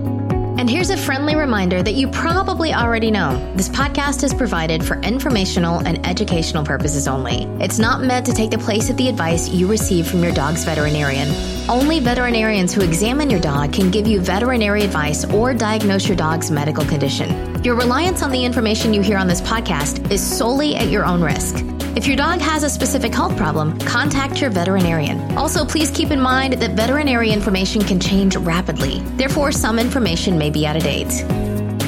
And 0.60 0.68
here's 0.68 0.90
a 0.90 0.96
friendly 0.98 1.36
reminder 1.36 1.82
that 1.82 1.94
you 1.94 2.06
probably 2.08 2.74
already 2.74 3.10
know 3.10 3.34
this 3.56 3.70
podcast 3.70 4.22
is 4.22 4.34
provided 4.34 4.84
for 4.84 5.00
informational 5.00 5.78
and 5.86 6.06
educational 6.06 6.66
purposes 6.66 7.08
only. 7.08 7.44
It's 7.64 7.78
not 7.78 8.02
meant 8.02 8.26
to 8.26 8.34
take 8.34 8.50
the 8.50 8.58
place 8.58 8.90
of 8.90 8.98
the 8.98 9.08
advice 9.08 9.48
you 9.48 9.66
receive 9.66 10.06
from 10.06 10.22
your 10.22 10.34
dog's 10.34 10.64
veterinarian. 10.64 11.30
Only 11.70 11.98
veterinarians 11.98 12.74
who 12.74 12.82
examine 12.82 13.30
your 13.30 13.40
dog 13.40 13.72
can 13.72 13.90
give 13.90 14.06
you 14.06 14.20
veterinary 14.20 14.82
advice 14.82 15.24
or 15.24 15.54
diagnose 15.54 16.06
your 16.06 16.18
dog's 16.18 16.50
medical 16.50 16.84
condition. 16.84 17.49
Your 17.62 17.74
reliance 17.74 18.22
on 18.22 18.30
the 18.30 18.42
information 18.42 18.94
you 18.94 19.02
hear 19.02 19.18
on 19.18 19.26
this 19.26 19.42
podcast 19.42 20.10
is 20.10 20.22
solely 20.22 20.76
at 20.76 20.88
your 20.88 21.04
own 21.04 21.20
risk. 21.20 21.56
If 21.94 22.06
your 22.06 22.16
dog 22.16 22.40
has 22.40 22.62
a 22.62 22.70
specific 22.70 23.12
health 23.12 23.36
problem, 23.36 23.78
contact 23.80 24.40
your 24.40 24.48
veterinarian. 24.48 25.36
Also, 25.36 25.66
please 25.66 25.90
keep 25.90 26.10
in 26.10 26.22
mind 26.22 26.54
that 26.54 26.70
veterinary 26.70 27.30
information 27.30 27.82
can 27.82 28.00
change 28.00 28.34
rapidly. 28.34 29.00
Therefore, 29.18 29.52
some 29.52 29.78
information 29.78 30.38
may 30.38 30.48
be 30.48 30.66
out 30.66 30.76
of 30.76 30.84
date. 30.84 31.22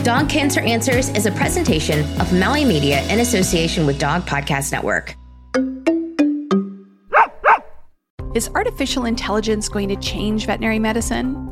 Dog 0.05 0.29
Cancer 0.29 0.61
Answers 0.61 1.09
is 1.09 1.25
a 1.25 1.31
presentation 1.31 2.01
of 2.21 2.31
Maui 2.35 2.67
Media 2.67 3.03
in 3.09 3.21
association 3.21 3.87
with 3.87 3.99
Dog 3.99 4.27
Podcast 4.27 4.73
Network. 4.73 5.17
Is 8.35 8.51
artificial 8.55 9.07
intelligence 9.07 9.71
going 9.71 9.89
to 9.89 9.97
change 9.97 10.45
veterinary 10.45 10.79
medicine? 10.79 11.52